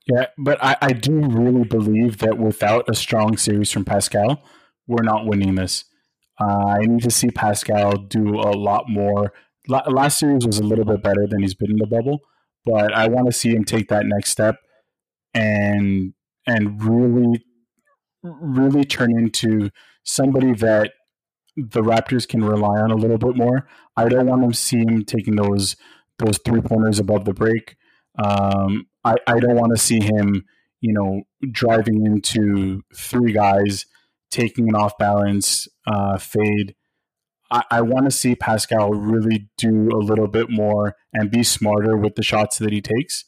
[0.06, 4.42] Yeah, but I, I do really believe that without a strong series from Pascal,
[4.86, 5.84] we're not winning this.
[6.40, 9.34] Uh, I need to see Pascal do a lot more.
[9.68, 12.20] La- last series was a little bit better than he's been in the bubble,
[12.64, 14.56] but I want to see him take that next step
[15.34, 16.14] and
[16.46, 17.44] and really
[18.22, 19.70] really turn into
[20.02, 20.92] somebody that
[21.56, 23.68] the Raptors can rely on a little bit more.
[23.96, 25.76] I don't want to see him taking those
[26.18, 27.76] those three pointers above the break.
[28.18, 30.44] Um, I, I don't want to see him,
[30.80, 33.86] you know, driving into three guys,
[34.30, 36.74] taking an off balance uh, fade.
[37.50, 41.96] I, I want to see Pascal really do a little bit more and be smarter
[41.96, 43.24] with the shots that he takes.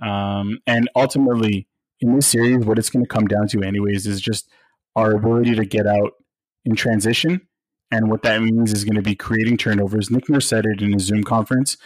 [0.00, 1.68] Um, and ultimately,
[2.00, 4.48] in this series, what it's going to come down to, anyways, is just
[4.96, 6.12] our ability to get out
[6.64, 7.40] in transition.
[7.90, 10.10] And what that means is going to be creating turnovers.
[10.10, 11.76] Nick Nurse said it in his Zoom conference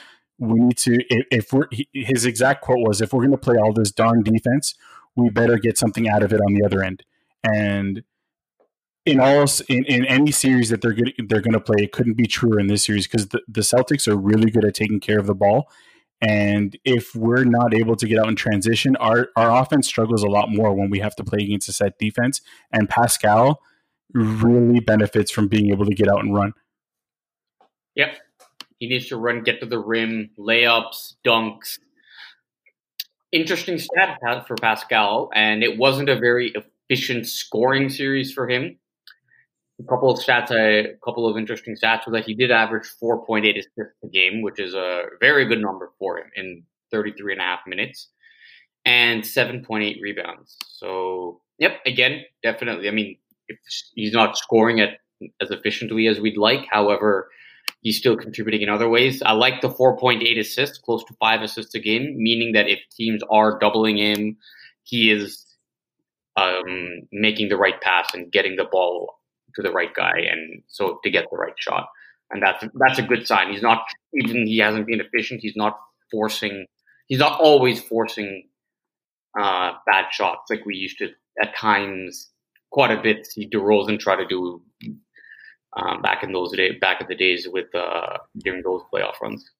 [0.42, 0.98] we need to
[1.30, 4.74] if we're his exact quote was if we're going to play all this darn defense
[5.14, 7.04] we better get something out of it on the other end
[7.44, 8.02] and
[9.04, 12.14] in all in, in any series that they're good, they're going to play it couldn't
[12.14, 15.18] be truer in this series because the, the celtics are really good at taking care
[15.18, 15.68] of the ball
[16.20, 20.28] and if we're not able to get out in transition our our offense struggles a
[20.28, 23.60] lot more when we have to play against a set defense and pascal
[24.14, 26.52] really benefits from being able to get out and run
[27.94, 28.16] Yep.
[28.78, 31.78] He needs to run, get to the rim, layups, dunks.
[33.30, 38.78] Interesting stat for Pascal, and it wasn't a very efficient scoring series for him.
[39.82, 43.58] A couple of stats, a couple of interesting stats was that he did average 4.8
[43.58, 47.44] assists a game, which is a very good number for him in 33 and a
[47.44, 48.08] half minutes,
[48.84, 50.56] and 7.8 rebounds.
[50.68, 52.88] So, yep, again, definitely.
[52.88, 53.16] I mean,
[53.94, 54.98] he's not scoring at
[55.40, 57.30] as efficiently as we'd like, however,
[57.80, 59.22] he's still contributing in other ways.
[59.22, 63.22] I like the 4.8 assists, close to five assists a game, meaning that if teams
[63.30, 64.36] are doubling him,
[64.82, 65.46] he is
[66.36, 69.18] um, making the right pass and getting the ball
[69.56, 71.88] to the right guy, and so to get the right shot.
[72.30, 73.52] And that's that's a good sign.
[73.52, 73.84] He's not
[74.14, 75.40] even he hasn't been efficient.
[75.42, 75.78] He's not
[76.10, 76.66] forcing.
[77.08, 78.48] He's not always forcing
[79.38, 81.08] uh, bad shots like we used to
[81.40, 82.28] at times.
[82.70, 83.26] Quite a bit.
[83.26, 84.62] See DeRozan try to do
[85.76, 89.50] um, back in those days, back in the days with uh, during those playoff runs.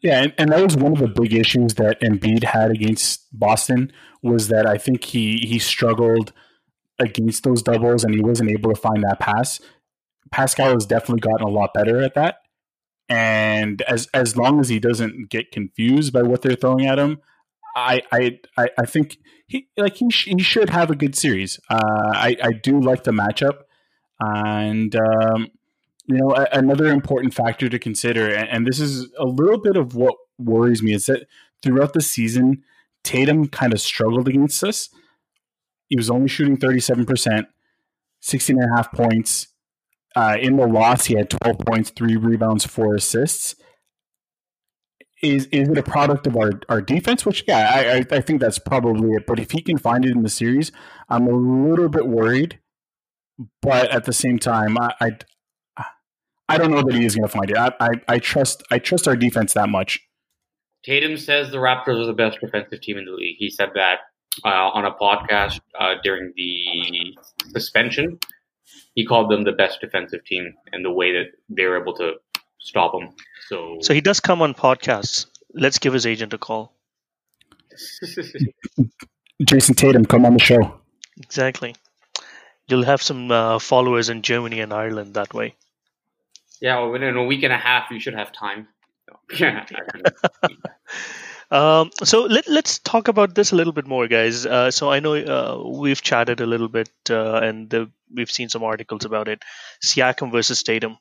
[0.00, 3.92] Yeah, and, and that was one of the big issues that Embiid had against Boston
[4.22, 6.32] was that I think he he struggled
[6.98, 9.60] against those doubles and he wasn't able to find that pass.
[10.30, 12.36] Pascal has definitely gotten a lot better at that.
[13.08, 17.20] And as as long as he doesn't get confused by what they're throwing at him,
[17.74, 18.38] I I
[18.78, 21.58] I think he like he, sh- he should have a good series.
[21.70, 23.60] Uh, I I do like the matchup,
[24.20, 25.48] and um,
[26.06, 29.76] you know a, another important factor to consider, and, and this is a little bit
[29.76, 31.26] of what worries me is that
[31.62, 32.62] throughout the season,
[33.04, 34.90] Tatum kind of struggled against us.
[35.88, 37.48] He was only shooting thirty seven percent,
[38.20, 39.48] 16 and a half points.
[40.16, 43.54] Uh, in the loss, he had 12 points, three rebounds, four assists
[45.22, 47.26] is is it a product of our, our defense?
[47.26, 49.26] Which yeah, I, I think that's probably it.
[49.26, 50.70] But if he can find it in the series,
[51.08, 52.60] I'm a little bit worried.
[53.62, 55.84] But at the same time, I I,
[56.48, 57.56] I don't know that he is going to find it.
[57.56, 60.00] I, I, I trust I trust our defense that much.
[60.84, 63.36] Tatum says the Raptors are the best defensive team in the league.
[63.38, 63.98] He said that
[64.44, 67.16] on a podcast uh, during the
[67.52, 68.18] suspension.
[68.94, 72.14] He called them the best defensive team and the way that they were able to
[72.58, 73.10] stop them.
[73.48, 75.26] So, So he does come on podcasts.
[75.54, 76.74] Let's give his agent a call.
[79.42, 80.80] Jayson Tatum, come on the show.
[81.16, 81.74] Exactly.
[82.68, 85.54] You'll have some uh, followers in Germany and Ireland that way.
[86.60, 88.68] yeah, well, in a week and a half, you should have time.
[91.50, 94.46] Yeah, Um, so let, let's talk about this a little bit more, guys.
[94.46, 98.48] Uh, so I know uh, we've chatted a little bit uh, and the, we've seen
[98.48, 99.42] some articles about it.
[99.84, 100.98] Siakam versus Tatum.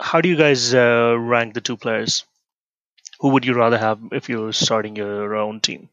[0.00, 2.24] How do you guys uh, rank the two players?
[3.20, 5.90] Who would you rather have if you're starting your own team?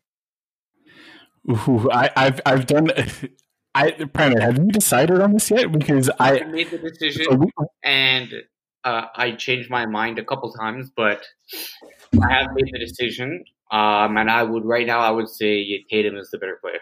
[1.49, 2.89] Ooh, I, I've I've done.
[3.75, 5.71] I Pramit, have you decided on this yet?
[5.71, 7.51] Because I I made the decision, so we-
[7.83, 8.31] and
[8.83, 11.25] uh, I changed my mind a couple times, but
[12.21, 13.43] I have made the decision.
[13.71, 16.79] Um, and I would right now, I would say Tatum is the better player.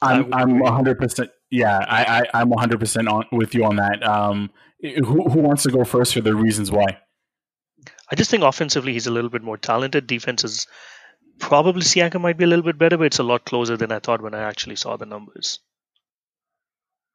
[0.00, 3.76] I I'm I'm 100 percent yeah I, I I'm 100 percent on with you on
[3.76, 4.02] that.
[4.06, 6.98] Um, who who wants to go first for the reasons why?
[8.10, 10.06] I just think offensively he's a little bit more talented.
[10.06, 10.66] Defense is
[11.38, 13.98] probably Siakam might be a little bit better, but it's a lot closer than I
[13.98, 15.60] thought when I actually saw the numbers.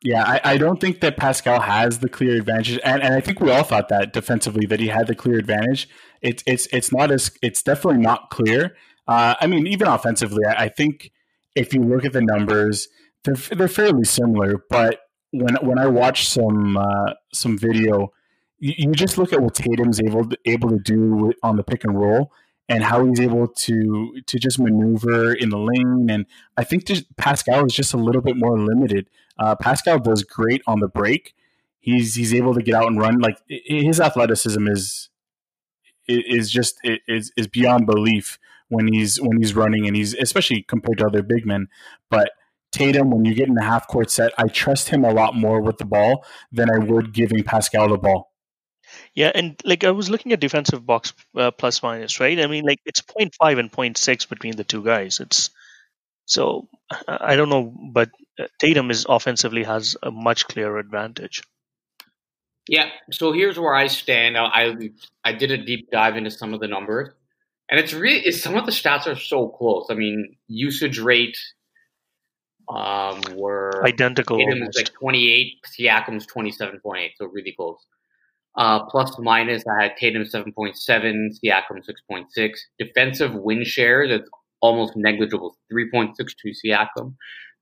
[0.04, 3.39] Yeah, I, I don't think that Pascal has the clear advantage, and, and I think
[3.39, 5.88] we all thought that defensively that he had the clear advantage.
[6.22, 8.76] It's it's it's not as it's definitely not clear.
[9.08, 11.12] Uh, I mean, even offensively, I, I think
[11.56, 12.89] if you look at the numbers,
[13.24, 14.66] they're they're fairly similar.
[14.70, 15.00] But
[15.32, 18.12] when when I watch some uh, some video,
[18.60, 21.98] you, you just look at what Tatum's able able to do on the pick and
[21.98, 22.30] roll,
[22.69, 26.10] and how he's able to to just maneuver in the lane.
[26.10, 26.26] And
[26.58, 29.10] I think just Pascal is just a little bit more limited.
[29.38, 31.34] Uh, Pascal does great on the break.
[31.80, 33.19] He's he's able to get out and run.
[33.19, 35.10] Like his athleticism is
[36.08, 40.99] is just is is beyond belief when he's when he's running and he's especially compared
[40.99, 41.67] to other big men.
[42.10, 42.32] But
[42.71, 45.62] Tatum, when you get in a half court set, I trust him a lot more
[45.62, 48.33] with the ball than I would giving Pascal the ball.
[49.15, 52.39] Yeah, and like I was looking at defensive box uh, plus minus, right?
[52.39, 55.19] I mean, like it's 0.5 and 0.6 between the two guys.
[55.19, 55.52] It's
[56.26, 56.67] so
[57.08, 61.43] I don't know, but uh, Tatum is offensively has a much clearer advantage.
[62.67, 62.89] Yeah.
[63.12, 64.38] So here's where I stand.
[64.38, 64.89] I
[65.23, 67.10] I, did a deep dive into some of the numbers,
[67.69, 69.88] and it's really it's, some of the stats are so close.
[69.89, 71.38] I mean, usage rate
[72.69, 77.86] um were Identical Tatum's like 28, Siakam's 27.8, so really close.
[78.56, 80.76] Uh, plus minus, I had Tatum 7.7,
[81.44, 82.52] Siakam 6.6.
[82.78, 84.30] Defensive win shares, it's
[84.62, 85.58] almost negligible.
[85.72, 87.16] 3.62 Siakam,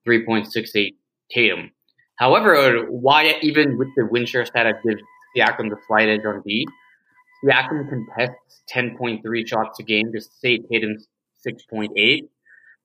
[0.08, 0.96] 3.68
[1.32, 1.72] Tatum.
[2.16, 5.00] However, uh, why even with the win share stat, I give
[5.36, 6.68] Siakam the slight edge on D.
[7.44, 11.08] Siakam contests 10.3 shots a game to say Tatum's
[11.48, 12.28] 6.8.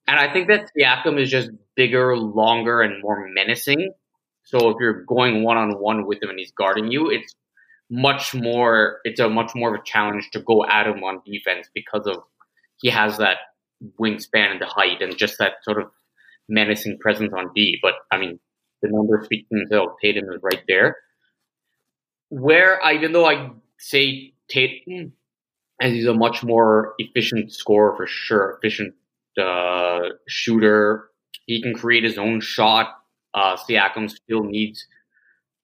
[0.08, 3.92] And I think that Siakam is just bigger, longer, and more menacing.
[4.44, 7.34] So if you're going one on one with him and he's guarding you, it's
[7.90, 9.00] much more.
[9.04, 12.18] It's a much more of a challenge to go at him on defense because of
[12.78, 13.38] he has that
[14.00, 15.90] wingspan and the height and just that sort of
[16.48, 17.78] menacing presence on D.
[17.82, 18.38] But I mean,
[18.82, 19.94] the numbers speak for themselves.
[20.02, 20.96] Tatum is right there.
[22.28, 25.12] Where I, even though I say Tatum,
[25.80, 28.94] as he's a much more efficient scorer for sure, efficient
[29.38, 31.10] uh, shooter.
[31.46, 32.88] He can create his own shot.
[33.34, 34.86] Uh, Siakam still needs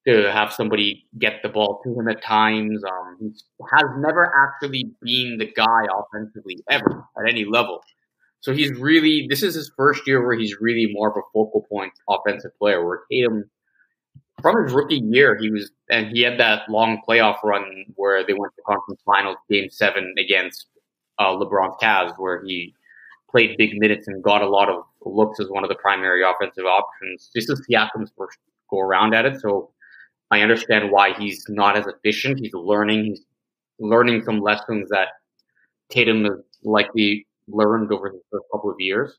[0.07, 2.83] to have somebody get the ball to him at times.
[2.83, 3.31] Um, he
[3.71, 7.81] has never actually been the guy offensively ever at any level.
[8.41, 11.65] So he's really this is his first year where he's really more of a focal
[11.69, 12.85] point offensive player.
[12.85, 13.49] Where Tatum,
[14.41, 18.33] from his rookie year, he was and he had that long playoff run where they
[18.33, 20.65] went to conference finals, game seven against
[21.19, 22.73] uh, LeBron's Cavs, where he
[23.31, 26.65] played big minutes and got a lot of looks as one of the primary offensive
[26.65, 27.31] options.
[27.33, 28.37] This is Siakam's first
[28.69, 29.71] go around at it, so
[30.31, 32.39] I understand why he's not as efficient.
[32.39, 33.05] He's learning.
[33.05, 33.21] He's
[33.79, 35.09] learning some lessons that
[35.89, 39.17] Tatum has likely learned over the first couple of years.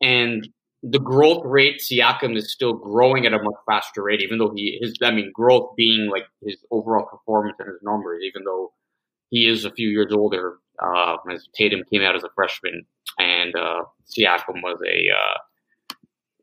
[0.00, 0.48] And
[0.82, 4.78] the growth rate, Siakam is still growing at a much faster rate, even though he
[4.80, 8.72] his I mean growth being like his overall performance and his numbers, even though
[9.30, 12.84] he is a few years older, uh, as Tatum came out as a freshman
[13.18, 15.38] and uh, Siakam was a uh,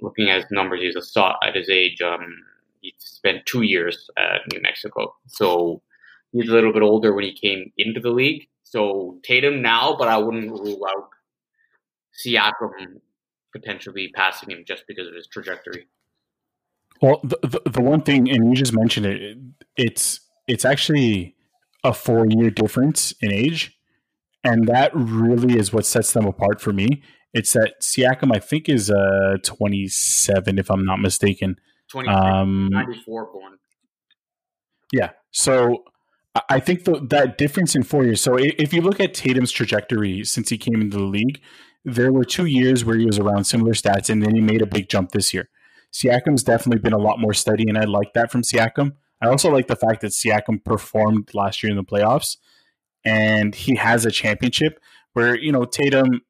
[0.02, 2.02] looking at his numbers, he's a at his age.
[2.02, 2.26] Um,
[2.82, 5.82] he spent two years at New Mexico, so
[6.32, 8.48] he's a little bit older when he came into the league.
[8.64, 11.10] So Tatum now, but I wouldn't rule out
[12.24, 13.02] Siakam
[13.52, 15.88] potentially passing him just because of his trajectory.
[17.02, 19.38] Well, the, the, the one thing, and you just mentioned it,
[19.78, 21.36] it's it's actually
[21.84, 23.78] a four year difference in age,
[24.44, 27.04] and that really is what sets them apart for me.
[27.34, 31.58] It's that Siakam, I think, is uh, 27, if I'm not mistaken.
[31.92, 33.54] 23, um, 94 born.
[34.92, 35.12] Yeah.
[35.32, 35.84] So
[36.48, 38.22] I think the, that difference in four years.
[38.22, 41.42] So if you look at Tatum's trajectory since he came into the league,
[41.86, 44.68] there were two years where he was around similar stats, and then he made a
[44.68, 45.50] big jump this year.
[45.94, 48.94] Siakam's definitely been a lot more steady, and I like that from Siakam.
[49.22, 52.38] I also like the fact that Siakam performed last year in the playoffs,
[53.04, 54.80] and he has a championship.
[55.14, 56.22] Where you know Tatum,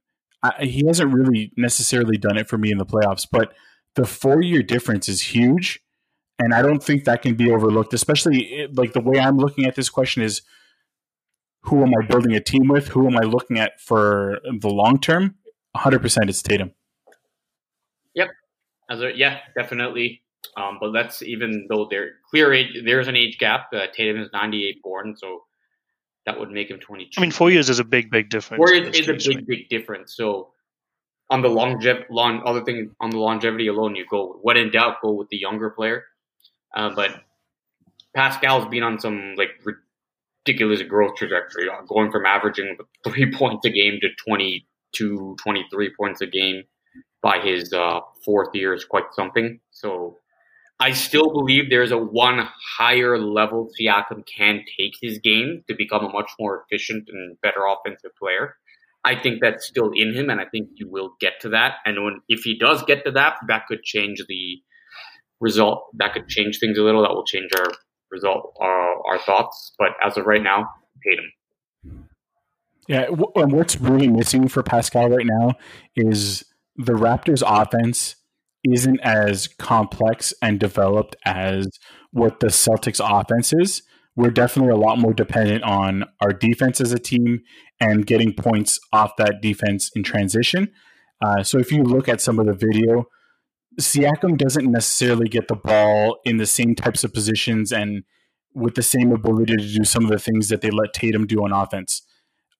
[0.41, 3.53] I, he hasn't really necessarily done it for me in the playoffs, but
[4.00, 5.82] the four year difference is huge,
[6.39, 7.93] and I don't think that can be overlooked.
[7.93, 10.41] Especially like the way I'm looking at this question is,
[11.64, 12.88] who am I building a team with?
[12.89, 15.36] Who am I looking at for the long term?
[15.74, 16.72] 100 percent it's Tatum.
[18.16, 18.30] Yep.
[18.89, 20.22] As a, yeah, definitely.
[20.56, 23.68] Um, but that's even though there clear age, there's an age gap.
[23.74, 25.43] Uh, Tatum is 98 born, so
[26.26, 27.12] that would make him 22.
[27.18, 28.60] I mean, four years is a big, big difference.
[28.60, 30.16] Four years is a big, big difference.
[30.16, 30.54] So
[31.30, 35.02] on the longevity, long other thing on the longevity alone, you go when in doubt,
[35.02, 36.06] go with the younger player.
[36.76, 37.24] Uh, but
[38.16, 39.52] Pascal's been on some like
[40.46, 42.78] ridiculous growth trajectory, uh, going from averaging
[43.08, 46.64] three points a game to 22, 23 points a game
[47.22, 49.60] by his uh, fourth year is quite something.
[49.72, 50.18] So
[50.80, 56.06] I still believe there's a one higher level Siakam can take his game to become
[56.06, 58.56] a much more efficient and better offensive player.
[59.04, 61.76] I think that's still in him, and I think he will get to that.
[61.86, 64.58] And when if he does get to that, that could change the
[65.39, 65.86] result.
[65.97, 67.02] That could change things a little.
[67.04, 67.72] That will change our
[68.12, 69.74] result, uh, our thoughts.
[69.78, 70.70] But as of right now,
[71.06, 72.00] him.
[72.88, 75.54] Yeah, and what's really missing for Pascal right now
[75.95, 76.43] is
[76.76, 78.16] the Raptors' offense
[78.64, 81.68] isn't as complex and developed as
[82.12, 83.84] what the Celtics' offense is.
[84.16, 87.41] We're definitely a lot more dependent on our defense as a team
[87.80, 90.72] and getting points off that defense in transition.
[91.22, 93.05] Uh, so if you look at some of the video,
[93.80, 98.03] Siakam doesn't necessarily get the ball in the same types of positions and
[98.53, 101.43] with the same ability to do some of the things that they let Tatum do
[101.43, 102.01] on offense.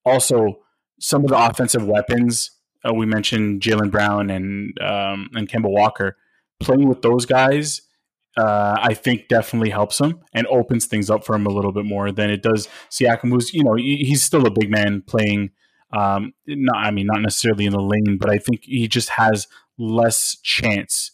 [0.05, 0.59] Also,
[0.99, 2.51] some of the offensive weapons
[2.87, 6.17] uh, we mentioned Jaylen Brown and um, and Kemba Walker
[6.59, 7.81] playing with those guys.
[8.39, 11.83] Uh, I think definitely helps him and opens things up for him a little bit
[11.83, 15.51] more than it does Siakam, who's you know he's still a big man playing.
[15.91, 19.47] Um, not I mean not necessarily in the lane, but I think he just has
[19.77, 21.11] less chance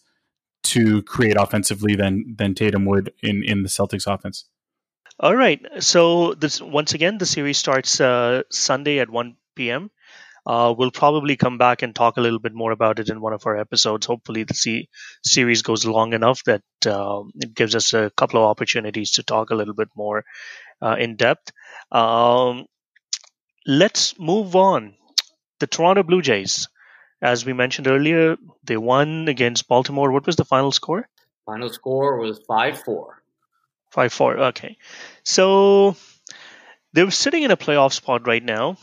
[0.64, 4.44] to create offensively than than Tatum would in in the Celtics offense.
[5.18, 5.64] All right.
[5.80, 9.90] So this once again the series starts uh, Sunday at 1 p.m.
[10.46, 13.32] Uh, we'll probably come back and talk a little bit more about it in one
[13.32, 14.06] of our episodes.
[14.06, 14.88] Hopefully, the c-
[15.24, 19.50] series goes long enough that uh, it gives us a couple of opportunities to talk
[19.50, 20.24] a little bit more
[20.80, 21.50] uh, in depth.
[21.90, 22.66] Um,
[23.66, 24.94] let's move on.
[25.58, 26.68] The Toronto Blue Jays,
[27.20, 30.12] as we mentioned earlier, they won against Baltimore.
[30.12, 31.08] What was the final score?
[31.46, 33.22] Final score was 5 4.
[33.90, 34.38] 5 4.
[34.50, 34.76] Okay.
[35.24, 35.96] So
[36.92, 38.76] they're sitting in a playoff spot right now.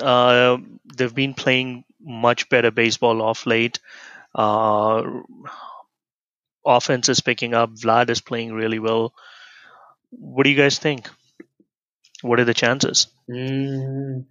[0.00, 0.58] Uh,
[0.96, 3.80] they've been playing much better baseball off late.
[4.34, 5.02] Uh,
[6.64, 7.70] offense is picking up.
[7.74, 9.14] Vlad is playing really well.
[10.10, 11.08] What do you guys think?
[12.22, 13.08] What are the chances?
[13.30, 14.24] Mm,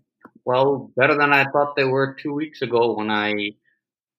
[0.46, 3.52] well, better than I thought they were two weeks ago when I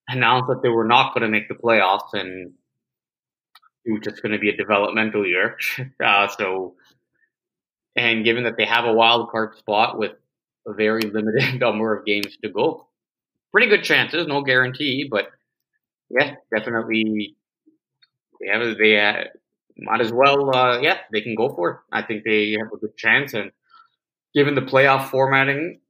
[0.08, 2.52] announced that they were not going to make the playoffs and
[3.84, 5.58] it was just going to be a developmental year.
[6.04, 6.74] uh, so,
[7.96, 10.12] and given that they have a wild card spot with
[10.66, 12.86] a very limited number of games to go.
[13.52, 15.28] Pretty good chances, no guarantee, but
[16.10, 17.36] yeah, definitely
[18.40, 19.24] they have they uh,
[19.78, 20.54] might as well.
[20.54, 21.76] Uh, yeah, they can go for it.
[21.92, 23.52] I think they have a good chance, and
[24.34, 25.80] given the playoff formatting,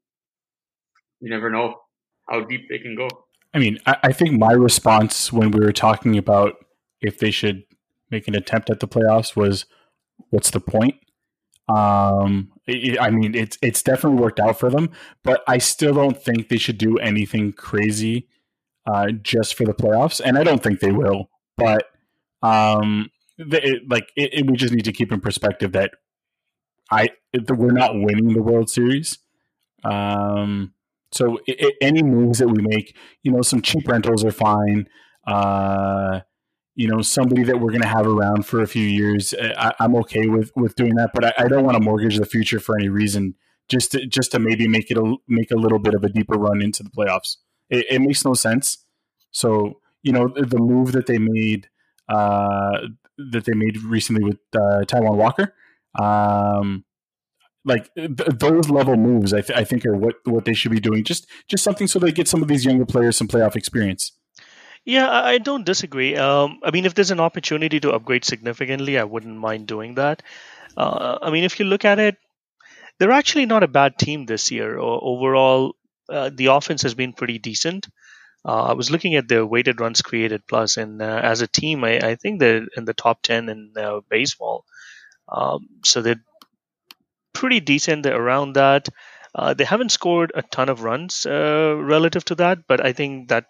[1.20, 1.80] you never know
[2.28, 3.08] how deep they can go.
[3.54, 6.56] I mean, I, I think my response when we were talking about
[7.00, 7.64] if they should
[8.10, 9.66] make an attempt at the playoffs was,
[10.30, 10.96] "What's the point?"
[11.68, 14.90] Um, I mean, it's it's definitely worked out for them,
[15.22, 18.28] but I still don't think they should do anything crazy
[18.86, 21.28] uh, just for the playoffs, and I don't think they will.
[21.56, 21.84] But
[22.42, 25.92] um, they, like, it, it, we just need to keep in perspective that
[26.90, 27.08] I
[27.50, 29.18] we're not winning the World Series.
[29.84, 30.72] Um,
[31.12, 34.88] so it, any moves that we make, you know, some cheap rentals are fine.
[35.26, 36.20] Uh,
[36.74, 39.94] you know, somebody that we're going to have around for a few years, I, am
[39.96, 41.10] okay with with doing that.
[41.14, 43.34] But I, I, don't want to mortgage the future for any reason.
[43.68, 46.36] Just to, just to maybe make it a, make a little bit of a deeper
[46.36, 47.36] run into the playoffs.
[47.70, 48.84] It, it makes no sense.
[49.30, 51.68] So you know, the move that they made
[52.08, 52.78] uh,
[53.16, 55.54] that they made recently with uh, Taijuan Walker.
[55.98, 56.84] Um,
[57.64, 60.80] like th- those level moves, I, th- I think are what what they should be
[60.80, 61.04] doing.
[61.04, 64.12] Just just something so they get some of these younger players some playoff experience.
[64.84, 66.14] Yeah, I don't disagree.
[66.16, 70.22] Um, I mean, if there's an opportunity to upgrade significantly, I wouldn't mind doing that.
[70.76, 72.16] Uh, I mean, if you look at it,
[72.98, 74.78] they're actually not a bad team this year.
[74.78, 75.74] Overall,
[76.08, 77.88] uh, the offense has been pretty decent.
[78.44, 81.82] Uh, I was looking at their weighted runs created plus, and uh, as a team,
[81.82, 84.66] I, I, think they're in the top ten in uh, baseball.
[85.28, 86.22] Um, so they're
[87.32, 88.90] pretty decent around that.
[89.34, 93.28] Uh, they haven't scored a ton of runs uh, relative to that, but I think
[93.30, 93.46] that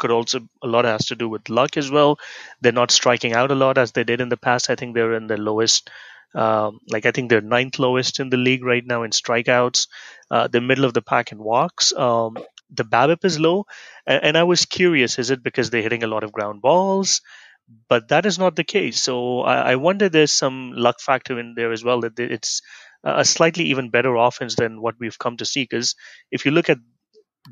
[0.00, 2.18] could also a lot has to do with luck as well.
[2.60, 4.70] They're not striking out a lot as they did in the past.
[4.70, 5.90] I think they're in the lowest,
[6.34, 9.86] um, like I think they're ninth lowest in the league right now in strikeouts.
[10.30, 11.92] Uh, the middle of the pack in walks.
[11.92, 12.36] Um,
[12.80, 13.66] the BABIP is low,
[14.06, 17.20] and, and I was curious: is it because they're hitting a lot of ground balls?
[17.88, 19.02] But that is not the case.
[19.02, 22.00] So I, I wonder there's some luck factor in there as well.
[22.00, 22.62] That it's
[23.04, 25.62] a slightly even better offense than what we've come to see.
[25.62, 25.94] Because
[26.30, 26.78] if you look at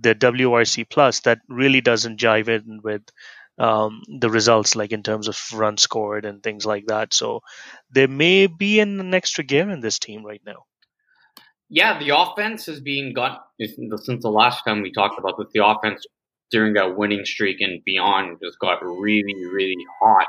[0.00, 3.02] the WRC plus, that really doesn't jive in with
[3.58, 7.12] um, the results, like in terms of runs scored and things like that.
[7.12, 7.42] So
[7.90, 10.64] there may be an extra gear in this team right now.
[11.70, 15.48] Yeah, the offense has been got since the last time we talked about this.
[15.52, 16.06] The offense
[16.50, 20.26] during that winning streak and beyond just got really, really hot.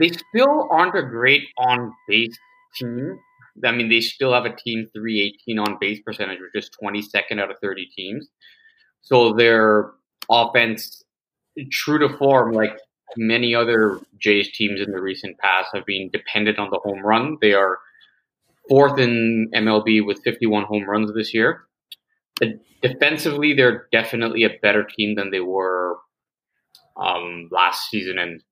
[0.00, 2.36] They still aren't a great on base
[2.74, 3.18] team,
[3.62, 7.50] I mean, they still have a team 318 on base percentage, which is 22nd out
[7.50, 8.28] of 30 teams.
[9.02, 9.92] So their
[10.30, 11.04] offense,
[11.70, 12.76] true to form, like
[13.16, 17.38] many other Jays teams in the recent past, have been dependent on the home run.
[17.40, 17.78] They are
[18.68, 21.64] fourth in MLB with 51 home runs this year.
[22.82, 25.98] Defensively, they're definitely a better team than they were
[26.96, 28.42] um, last season and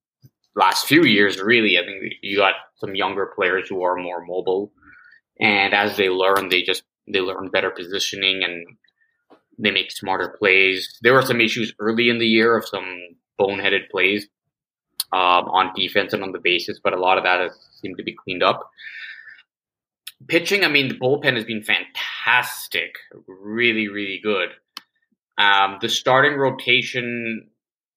[0.54, 1.40] last few years.
[1.40, 4.72] Really, I think you got some younger players who are more mobile
[5.40, 8.76] and as they learn, they just they learn better positioning and
[9.58, 10.98] they make smarter plays.
[11.02, 12.98] There were some issues early in the year of some
[13.40, 14.26] boneheaded plays
[15.12, 18.02] um, on defense and on the bases, but a lot of that has seemed to
[18.02, 18.70] be cleaned up.
[20.28, 22.94] Pitching, I mean, the bullpen has been fantastic,
[23.26, 24.50] really, really good.
[25.36, 27.48] Um, the starting rotation,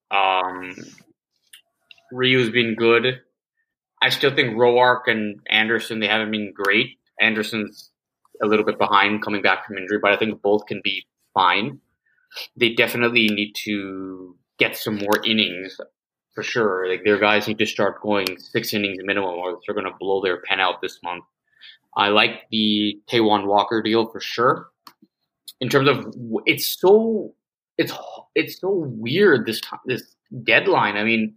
[0.09, 0.75] um,
[2.11, 3.21] Ryu has been good.
[4.01, 6.97] I still think Roark and Anderson they haven't been great.
[7.19, 7.91] Anderson's
[8.43, 11.79] a little bit behind coming back from injury, but I think both can be fine.
[12.57, 15.79] They definitely need to get some more innings
[16.33, 16.87] for sure.
[16.89, 20.21] Like their guys need to start going six innings minimum, or they're going to blow
[20.21, 21.23] their pen out this month.
[21.95, 24.67] I like the Taijuan Walker deal for sure.
[25.61, 26.13] In terms of
[26.45, 27.33] it's so
[27.77, 27.93] it's
[28.35, 30.97] it's so weird this time, this deadline.
[30.97, 31.35] I mean,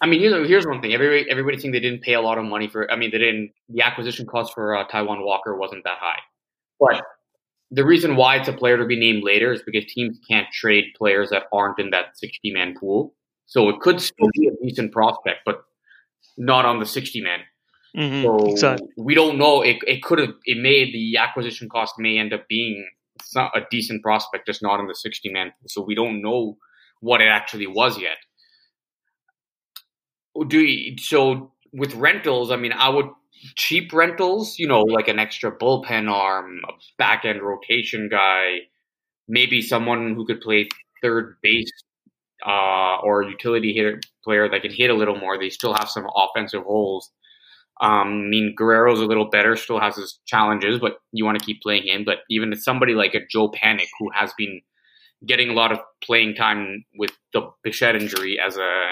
[0.00, 0.92] I mean, here's, here's one thing.
[0.92, 2.90] Everybody, everybody think they didn't pay a lot of money for.
[2.90, 3.52] I mean, they didn't.
[3.68, 6.20] The acquisition cost for uh, Taijuan Walker wasn't that high,
[6.78, 7.02] but
[7.70, 10.84] the reason why it's a player to be named later is because teams can't trade
[10.96, 13.14] players that aren't in that 60 man pool.
[13.46, 15.62] So it could still be a decent prospect, but
[16.36, 17.40] not on the 60 man.
[17.96, 18.88] Mm-hmm, so exactly.
[18.96, 19.62] we don't know.
[19.62, 20.34] It, it could have.
[20.44, 22.88] It may the acquisition cost may end up being
[23.34, 25.52] a decent prospect, just not in the 60 man.
[25.66, 26.56] So we don't know
[27.00, 28.18] what it actually was yet
[30.44, 32.50] do you, so with rentals.
[32.50, 33.06] I mean, I would
[33.56, 34.58] cheap rentals.
[34.58, 38.60] You know, like an extra bullpen arm, a back end rotation guy,
[39.28, 40.68] maybe someone who could play
[41.02, 41.70] third base
[42.46, 45.38] uh, or utility hitter player that can hit a little more.
[45.38, 47.10] They still have some offensive holes.
[47.80, 51.44] Um, I mean, Guerrero's a little better, still has his challenges, but you want to
[51.44, 52.04] keep playing him.
[52.04, 54.60] But even somebody like a Joe Panik, who has been
[55.26, 58.86] getting a lot of playing time with the Bichette injury as a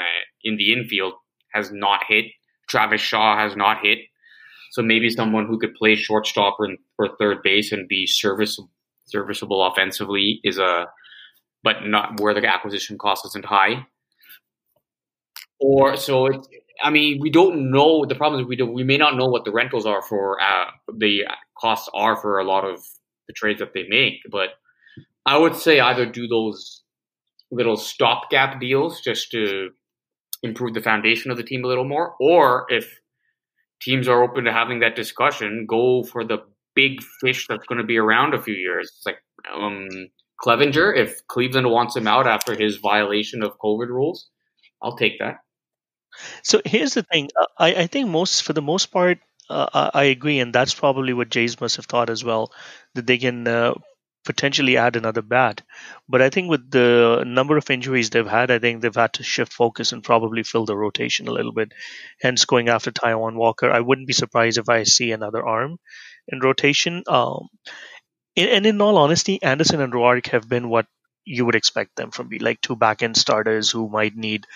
[0.45, 1.15] in the infield,
[1.57, 2.27] has not hit.
[2.69, 3.99] Travis Shaw has not hit.
[4.73, 8.71] So maybe someone who could play shortstop or, or third base and be serviceable,
[9.07, 10.87] serviceable offensively is a,
[11.63, 13.87] but not where the acquisition cost isn't high.
[15.59, 16.47] Or so it's
[16.83, 18.05] I mean, we don't know.
[18.05, 20.67] The problem is we do, we may not know what the rentals are for uh,
[20.95, 21.25] the
[21.59, 22.85] costs are for a lot of
[23.29, 24.21] the trades that they make.
[24.31, 24.51] But
[25.25, 26.83] I would say either do those
[27.51, 29.71] little stopgap deals just to
[30.47, 32.99] improve the foundation of the team a little more, or if
[33.83, 36.39] teams are open to having that discussion, go for the
[36.75, 38.93] big fish that's going to be around a few years.
[38.97, 39.19] It's like
[39.55, 39.89] um,
[40.43, 40.97] Clevinger.
[40.97, 44.29] If Cleveland wants him out after his violation of COVID rules,
[44.83, 45.37] I'll take that.
[46.43, 47.29] So here's the thing.
[47.39, 49.19] Uh, I, I think most, for the most part,
[49.49, 52.53] uh, I agree, and that's probably what Jays must have thought as well,
[52.95, 53.75] that they can uh,
[54.27, 55.63] potentially add another bat.
[56.09, 59.23] But I think with the number of injuries they've had, I think they've had to
[59.23, 61.73] shift focus and probably fill the rotation a little bit.
[62.21, 65.79] Hence, going after Taijuan Walker, I wouldn't be surprised if I see another arm
[66.29, 67.03] in rotation.
[67.07, 67.49] Um,
[68.37, 70.87] and in all honesty, Anderson and Roark have been what
[71.25, 74.47] you would expect them from be like two back end starters who might need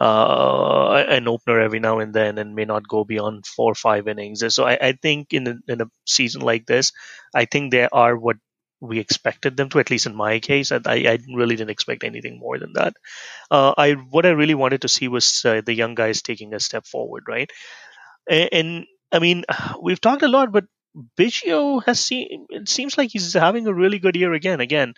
[0.00, 4.08] uh, an opener every now and then and may not go beyond four or five
[4.08, 4.42] innings.
[4.54, 6.92] So I, I think in a, in a season like this,
[7.34, 8.36] I think they are what
[8.80, 9.78] we expected them to.
[9.78, 12.94] At least in my case, I, I really didn't expect anything more than that.
[13.50, 16.60] Uh, I what I really wanted to see was uh, the young guys taking a
[16.60, 17.50] step forward, right?
[18.28, 19.44] And, and I mean,
[19.82, 20.64] we've talked a lot, but
[21.18, 22.46] Biggio has seen.
[22.50, 24.60] It seems like he's having a really good year again.
[24.60, 24.94] Again,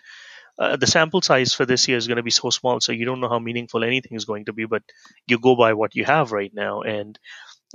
[0.59, 3.05] uh, the sample size for this year is going to be so small, so you
[3.05, 4.65] don't know how meaningful anything is going to be.
[4.65, 4.83] But
[5.27, 7.17] you go by what you have right now, and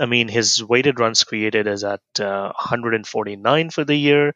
[0.00, 4.34] I mean, his weighted runs created is at uh, 149 for the year.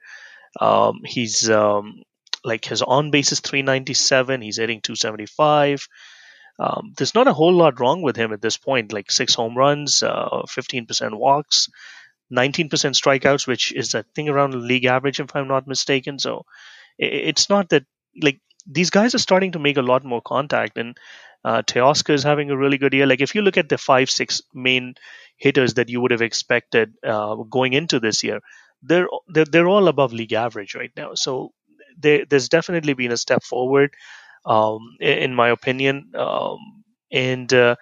[0.61, 2.03] Um, he's um,
[2.45, 4.41] like his on base is 397.
[4.41, 5.87] He's hitting 275.
[6.59, 8.93] Um, there's not a whole lot wrong with him at this point.
[8.93, 11.69] Like six home runs, uh, 15% walks,
[12.33, 16.19] 19% strikeouts, which is I think around league average if I'm not mistaken.
[16.19, 16.45] So
[16.99, 17.85] it's not that
[18.21, 20.97] like these guys are starting to make a lot more contact and
[21.45, 23.07] uh, Teoscar is having a really good year.
[23.07, 24.95] Like if you look at the five, six main
[25.37, 28.41] hitters that you would have expected uh, going into this year,
[28.83, 31.15] they're, they're they're all above league average right now.
[31.15, 31.53] So
[31.99, 33.95] there, there's definitely been a step forward,
[34.45, 36.13] um, in my opinion.
[36.17, 36.59] Um,
[37.11, 37.77] and uh,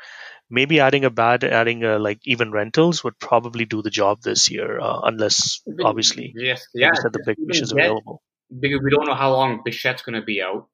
[0.51, 4.51] maybe adding a bad, adding a, like even rentals would probably do the job this
[4.51, 8.23] year, uh, unless obviously, yes, yeah, said, the big fish is available.
[8.51, 10.67] Because we don't know how long Bichette's going to be out.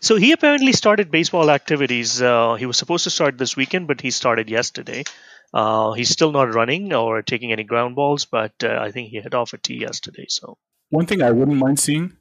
[0.00, 2.20] So he apparently started baseball activities.
[2.20, 5.04] Uh, he was supposed to start this weekend, but he started yesterday.
[5.52, 9.20] Uh, he's still not running or taking any ground balls, but uh, I think he
[9.20, 10.26] hit off a tee yesterday.
[10.28, 10.58] So
[10.90, 12.16] one thing I wouldn't mind seeing,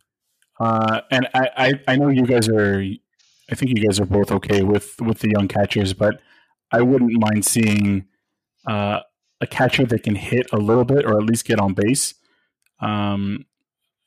[0.60, 2.82] uh, and I, I, I know you guys are,
[3.52, 6.22] I think you guys are both okay with with the young catchers, but
[6.72, 8.06] I wouldn't mind seeing
[8.66, 9.02] uh,
[9.40, 12.14] a catcher that can hit a little bit or at least get on base.
[12.80, 13.46] Um,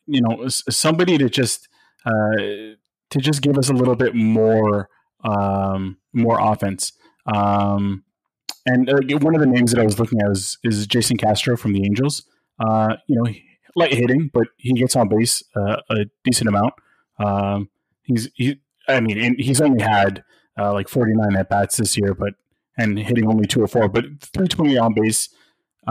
[0.07, 1.68] you know, somebody to just
[2.05, 4.89] uh, to just give us a little bit more
[5.25, 6.93] um, more offense.
[7.27, 8.05] Um,
[8.66, 11.56] and uh, one of the names that I was looking at was, is Jason Castro
[11.56, 12.24] from the Angels.
[12.58, 13.30] Uh, you know,
[13.74, 16.74] light hitting, but he gets on base uh, a decent amount.
[17.18, 17.70] Um,
[18.02, 20.22] he's he, I mean, he's only had
[20.58, 22.34] uh, like 49 at bats this year, but
[22.76, 25.28] and hitting only two or four, but 320 on base.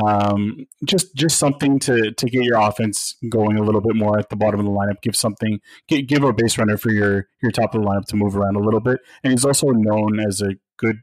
[0.05, 4.29] Um, just just something to to get your offense going a little bit more at
[4.29, 5.01] the bottom of the lineup.
[5.01, 8.15] Give something, give, give a base runner for your your top of the lineup to
[8.15, 8.99] move around a little bit.
[9.23, 10.97] And he's also known as a good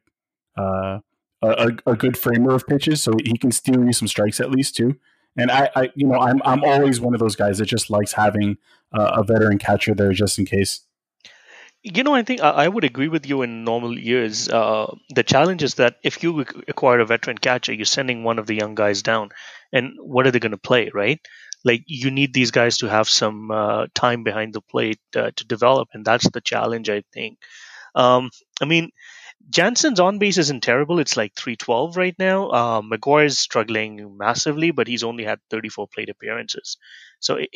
[0.57, 1.01] uh,
[1.43, 4.77] a, a good framer of pitches, so he can steal you some strikes at least
[4.77, 4.99] too.
[5.37, 8.13] And I, I you know, I'm I'm always one of those guys that just likes
[8.13, 8.57] having
[8.93, 10.81] uh, a veteran catcher there just in case.
[11.83, 14.49] You know, I think I would agree with you in normal years.
[14.49, 18.47] Uh, the challenge is that if you acquire a veteran catcher, you're sending one of
[18.49, 19.29] the young guys down,
[19.73, 21.21] and what are they going to play, right?
[21.65, 25.47] Like you need these guys to have some uh, time behind the plate uh, to
[25.47, 27.39] develop, and that's the challenge, I think.
[27.95, 28.31] Um,
[28.61, 28.91] I mean,
[29.49, 30.99] Jansen's on base isn't terrible.
[30.99, 32.49] It's like 312 right now.
[32.51, 32.83] Uh,
[33.21, 36.77] is struggling massively, but he's only had 34 plate appearances.
[37.21, 37.51] So, it,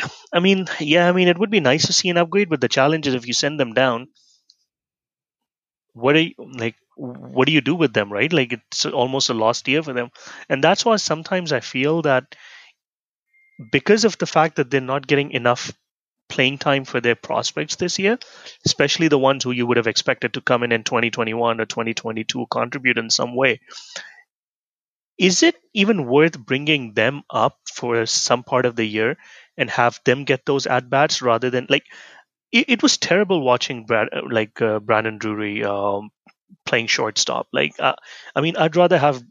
[0.32, 2.68] I mean, yeah, I mean, it would be nice to see an upgrade, but the
[2.68, 4.08] challenge is if you send them down,
[5.92, 6.76] what are you like?
[6.96, 8.32] What do you do with them, right?
[8.32, 10.10] Like it's almost a lost year for them,
[10.48, 12.36] and that's why sometimes I feel that
[13.72, 15.72] because of the fact that they're not getting enough
[16.28, 18.18] playing time for their prospects this year,
[18.64, 22.46] especially the ones who you would have expected to come in in 2021 or 2022
[22.50, 23.60] contribute in some way.
[25.18, 29.16] Is it even worth bringing them up for some part of the year
[29.56, 31.84] and have them get those at bats rather than like
[32.52, 36.10] it, it, was terrible watching Brad like uh, Brandon Drury um,
[36.66, 37.48] playing shortstop.
[37.52, 37.94] Like uh,
[38.34, 39.22] I mean, I'd rather have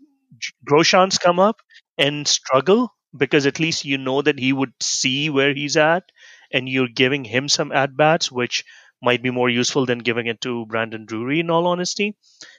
[0.67, 1.61] Groshans come up
[1.97, 6.11] and struggle because at least you know that he would see where he's at
[6.51, 8.63] and you're giving him some at bats, which
[9.01, 11.39] might be more useful than giving it to Brandon Drury.
[11.39, 12.15] In all honesty,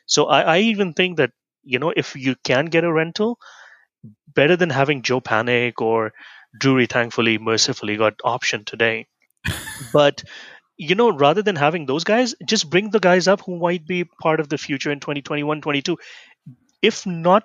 [0.06, 1.32] so I, I even think that
[1.64, 3.38] you know if you can get a rental,
[4.34, 6.12] better than having Joe Panik or
[6.58, 6.86] Drury.
[6.86, 9.06] Thankfully, mercifully got option today,
[9.92, 10.22] but
[10.76, 14.04] you know rather than having those guys just bring the guys up who might be
[14.04, 15.96] part of the future in 2021 22
[16.82, 17.44] if not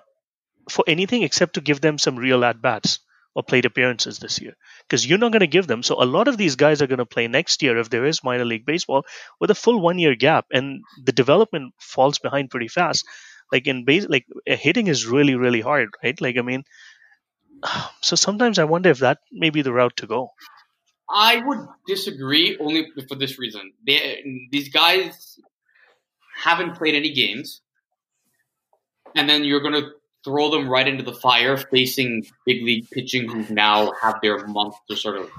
[0.70, 3.00] for anything except to give them some real at bats
[3.34, 4.54] or plate appearances this year.
[4.82, 5.82] Because you're not going to give them.
[5.82, 8.24] So a lot of these guys are going to play next year if there is
[8.24, 9.04] minor league baseball
[9.40, 10.46] with a full one year gap.
[10.52, 13.06] And the development falls behind pretty fast.
[13.50, 16.18] Like in base like hitting is really really hard right?
[16.18, 16.64] Like i mean
[18.00, 20.30] so sometimes i wonder if that may be the route to go.
[21.12, 23.72] I would disagree only for this reason.
[23.86, 25.38] They, these guys
[26.42, 27.60] haven't played any games,
[29.14, 29.90] and then you're going to
[30.24, 34.74] throw them right into the fire facing big league pitching who now have their month
[34.88, 35.30] to sort of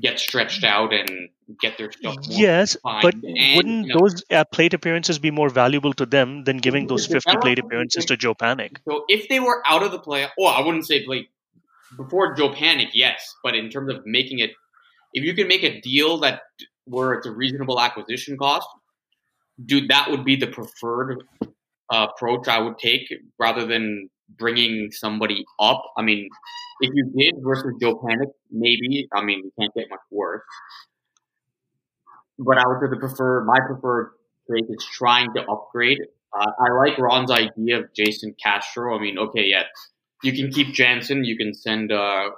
[0.00, 1.28] get stretched out and
[1.60, 2.16] get their stuff.
[2.22, 6.44] yes, but and, wouldn't you know, those uh, plate appearances be more valuable to them
[6.44, 8.78] than giving those 50 plate appearances to Joe Panik?
[8.88, 11.28] So if they were out of the play, oh, I wouldn't say play
[11.96, 14.50] before Joe Panik, yes, but in terms of making it
[15.14, 16.42] if you can make a deal that
[16.84, 18.68] where it's a reasonable acquisition cost,
[19.64, 21.22] dude, that would be the preferred
[21.90, 25.84] approach I would take rather than bringing somebody up.
[25.96, 26.28] I mean,
[26.80, 29.08] if you did versus Joe Panik, maybe.
[29.12, 30.42] I mean, you can't get much worse.
[32.38, 34.12] But I would the prefer my preferred
[34.48, 35.98] trade is trying to upgrade.
[36.36, 38.96] Uh, I like Ron's idea of Jason Castro.
[38.96, 39.62] I mean, okay, yeah,
[40.24, 42.30] you can keep Jansen, you can send uh,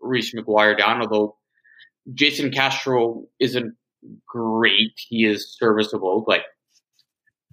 [0.00, 1.36] Reese McGuire down, although
[2.12, 3.74] Jason Castro isn't
[4.26, 4.92] great.
[5.08, 6.40] He is serviceable, but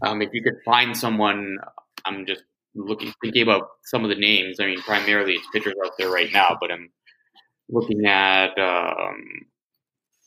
[0.03, 1.57] um, if you could find someone,
[2.05, 2.43] I'm just
[2.75, 4.59] looking thinking about some of the names.
[4.59, 6.89] I mean, primarily it's pitchers out there right now, but I'm
[7.69, 9.23] looking at um,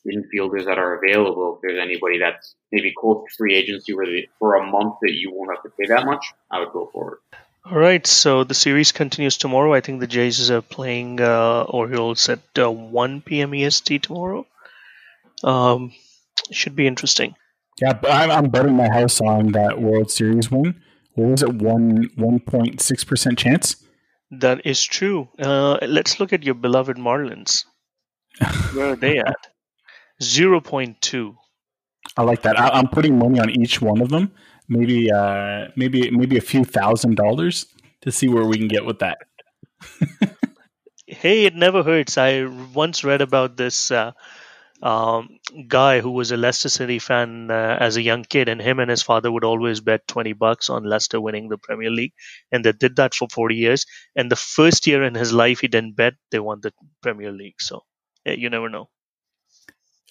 [0.05, 1.55] infielders that are available.
[1.55, 5.13] If there's anybody that's maybe close to free agency where they, for a month that
[5.13, 7.19] you won't have to pay that much, I would go forward.
[7.69, 9.73] All right, so the series continues tomorrow.
[9.73, 13.53] I think the Jays are playing uh, Orioles at uh, 1 p.m.
[13.53, 14.47] EST tomorrow.
[15.43, 15.91] Um,
[16.49, 17.35] should be interesting.
[17.81, 20.81] Yeah, I'm, I'm betting my house on that World Series win.
[21.13, 21.53] What was it?
[21.53, 23.75] One one point six percent chance.
[24.31, 25.29] That is true.
[25.39, 27.65] Uh, let's look at your beloved Marlins.
[28.73, 29.47] Where are they at?
[30.21, 31.35] Zero point two.
[32.15, 32.59] I like that.
[32.59, 34.31] I, I'm putting money on each one of them
[34.67, 37.65] maybe uh, maybe maybe a few thousand dollars
[38.01, 39.17] to see where we can get with that.
[41.07, 42.17] hey, it never hurts.
[42.17, 44.11] I once read about this uh,
[44.81, 48.79] um, guy who was a Leicester City fan uh, as a young kid, and him
[48.79, 52.13] and his father would always bet twenty bucks on Leicester winning the Premier League,
[52.51, 53.85] and they did that for forty years.
[54.15, 57.59] And the first year in his life, he didn't bet; they won the Premier League.
[57.61, 57.83] So,
[58.25, 58.89] yeah, you never know.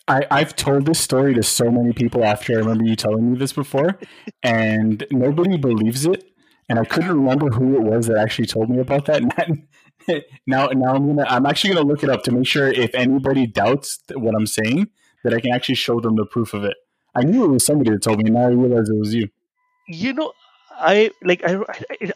[0.09, 3.39] I, I've told this story to so many people after I remember you telling me
[3.39, 3.99] this before,
[4.43, 6.25] and nobody believes it.
[6.69, 9.23] And I couldn't remember who it was that actually told me about that.
[10.47, 13.47] now, now I'm gonna, I'm actually gonna look it up to make sure if anybody
[13.47, 14.89] doubts what I'm saying,
[15.25, 16.77] that I can actually show them the proof of it.
[17.15, 19.29] I knew it was somebody that told me, and now I realize it was you.
[19.89, 20.33] You know,
[20.71, 21.59] I like I,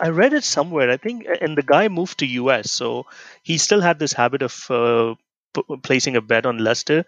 [0.01, 0.91] I read it somewhere.
[0.91, 3.07] I think, and the guy moved to US, so
[3.43, 5.15] he still had this habit of uh,
[5.55, 7.05] p- placing a bet on Leicester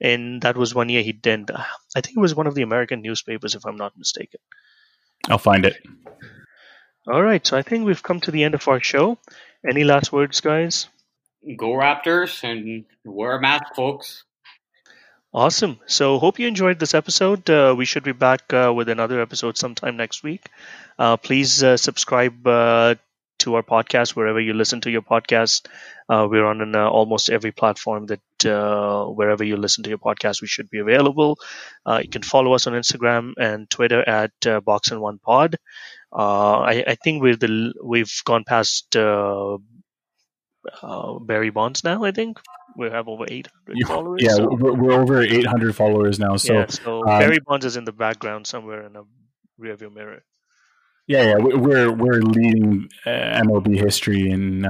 [0.00, 1.50] and that was one year he didn't.
[1.50, 4.40] I think it was one of the American newspapers, if I'm not mistaken.
[5.28, 5.76] I'll find it.
[7.06, 9.18] All right, so I think we've come to the end of our show.
[9.68, 10.88] Any last words, guys?
[11.56, 14.24] Go Raptors and wear a mask, folks.
[15.32, 15.78] Awesome.
[15.86, 17.48] So, hope you enjoyed this episode.
[17.50, 20.48] Uh, we should be back uh, with another episode sometime next week.
[20.98, 22.94] Uh, please uh, subscribe uh,
[23.40, 25.66] to our podcast wherever you listen to your podcast.
[26.08, 30.40] Uh, we're on uh, almost every platform that uh, wherever you listen to your podcast,
[30.40, 31.38] we should be available.
[31.84, 35.56] Uh, you can follow us on Instagram and Twitter at uh, Box and One Pod.
[36.12, 39.58] Uh, I, I, think we're the we've gone past Barry
[41.50, 42.04] Bonds now.
[42.04, 42.38] I think
[42.76, 44.22] we have over 800 followers.
[44.22, 44.48] Yeah, so.
[44.50, 46.36] we're, we're, over 800 followers now.
[46.36, 49.02] So, yeah, so um, Barry Bonds is in the background somewhere in a
[49.60, 50.22] rearview mirror.
[51.06, 54.66] Yeah, yeah, we're we're leading MLB history in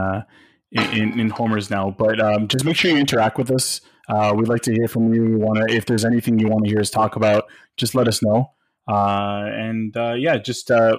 [0.72, 1.90] in, in homers now.
[1.90, 3.80] But um, just make sure you interact with us.
[4.08, 5.24] Uh, we'd like to hear from you.
[5.24, 7.44] We want to, if there's anything you want to hear us talk about,
[7.76, 8.52] just let us know.
[8.88, 10.98] Uh, and uh, yeah, just uh,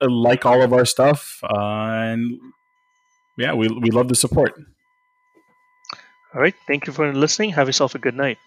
[0.00, 2.38] like all of our stuff, uh, and
[3.38, 4.54] yeah, we we love the support.
[6.34, 7.50] All right, thank you for listening.
[7.50, 8.38] Have yourself a good night.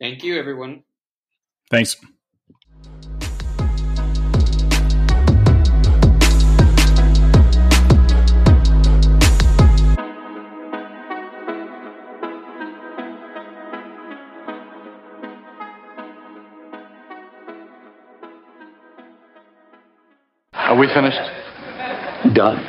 [0.00, 0.82] Thank you, everyone.
[1.70, 1.96] Thanks.
[20.82, 22.34] We finished?
[22.34, 22.66] Done.